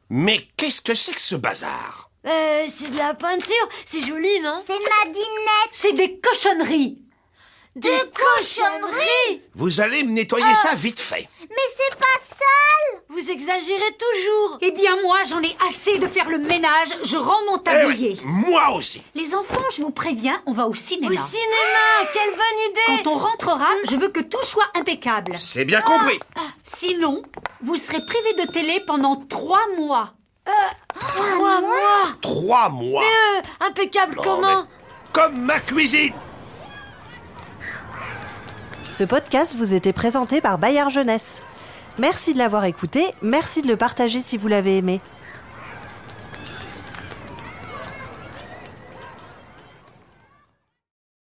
Mais 0.09 0.47
qu'est-ce 0.57 0.81
que 0.81 0.93
c'est 0.93 1.13
que 1.13 1.21
ce 1.21 1.35
bazar? 1.35 2.09
Euh, 2.25 2.65
c'est 2.67 2.89
de 2.91 2.97
la 2.97 3.13
peinture, 3.13 3.69
c'est 3.85 4.01
joli, 4.01 4.39
non? 4.41 4.61
C'est 4.65 4.73
ma 4.73 5.11
dinette. 5.11 5.69
C'est 5.71 5.93
des 5.93 6.19
cochonneries 6.19 7.04
Des 7.75 7.89
cochonneries 8.13 9.41
Vous 9.53 9.81
allez 9.81 10.03
me 10.03 10.11
nettoyer 10.11 10.45
Ah. 10.49 10.55
ça 10.55 10.75
vite 10.75 10.99
fait. 11.01 11.27
Mais 11.41 11.67
c'est 11.75 11.97
pas 11.97 12.05
sale 12.25 13.01
Vous 13.09 13.29
exagérez 13.29 13.97
toujours 13.99 14.59
Eh 14.61 14.71
bien, 14.71 14.95
moi, 15.03 15.17
j'en 15.27 15.41
ai 15.41 15.55
assez 15.69 15.97
de 15.97 16.07
faire 16.07 16.29
le 16.29 16.37
ménage. 16.37 16.89
Je 17.03 17.17
rends 17.17 17.43
mon 17.49 17.57
Eh 17.57 17.63
tablier. 17.63 18.09
oui, 18.11 18.21
moi 18.23 18.71
aussi. 18.75 19.03
Les 19.13 19.35
enfants, 19.35 19.61
je 19.75 19.81
vous 19.81 19.91
préviens, 19.91 20.41
on 20.45 20.53
va 20.53 20.67
au 20.67 20.73
cinéma. 20.73 21.13
Au 21.13 21.17
cinéma 21.17 22.09
Quelle 22.13 22.29
bonne 22.31 22.71
idée 22.71 23.03
Quand 23.03 23.11
on 23.11 23.17
rentrera, 23.17 23.67
je 23.89 23.95
veux 23.97 24.09
que 24.09 24.21
tout 24.21 24.41
soit 24.43 24.67
impeccable. 24.75 25.33
C'est 25.37 25.65
bien 25.65 25.81
compris. 25.81 26.19
Sinon, 26.63 27.21
vous 27.61 27.75
serez 27.75 27.99
privé 28.05 28.45
de 28.45 28.51
télé 28.51 28.81
pendant 28.87 29.15
trois 29.17 29.67
mois. 29.77 30.13
Trois 30.99 31.59
mois 31.61 32.03
Trois 32.21 32.69
mois. 32.69 33.03
Euh, 33.03 33.65
Impeccable 33.67 34.15
Non, 34.15 34.21
comment 34.23 34.61
mais 34.63 35.11
Comme 35.11 35.41
ma 35.41 35.59
cuisine. 35.59 36.13
Ce 38.95 39.03
podcast 39.03 39.55
vous 39.57 39.73
était 39.73 39.91
présenté 39.91 40.39
par 40.39 40.57
Bayard 40.57 40.89
Jeunesse. 40.89 41.41
Merci 41.99 42.31
de 42.31 42.37
l'avoir 42.37 42.63
écouté, 42.63 43.03
merci 43.21 43.61
de 43.61 43.67
le 43.67 43.75
partager 43.75 44.19
si 44.19 44.37
vous 44.37 44.47
l'avez 44.47 44.77
aimé. 44.77 45.01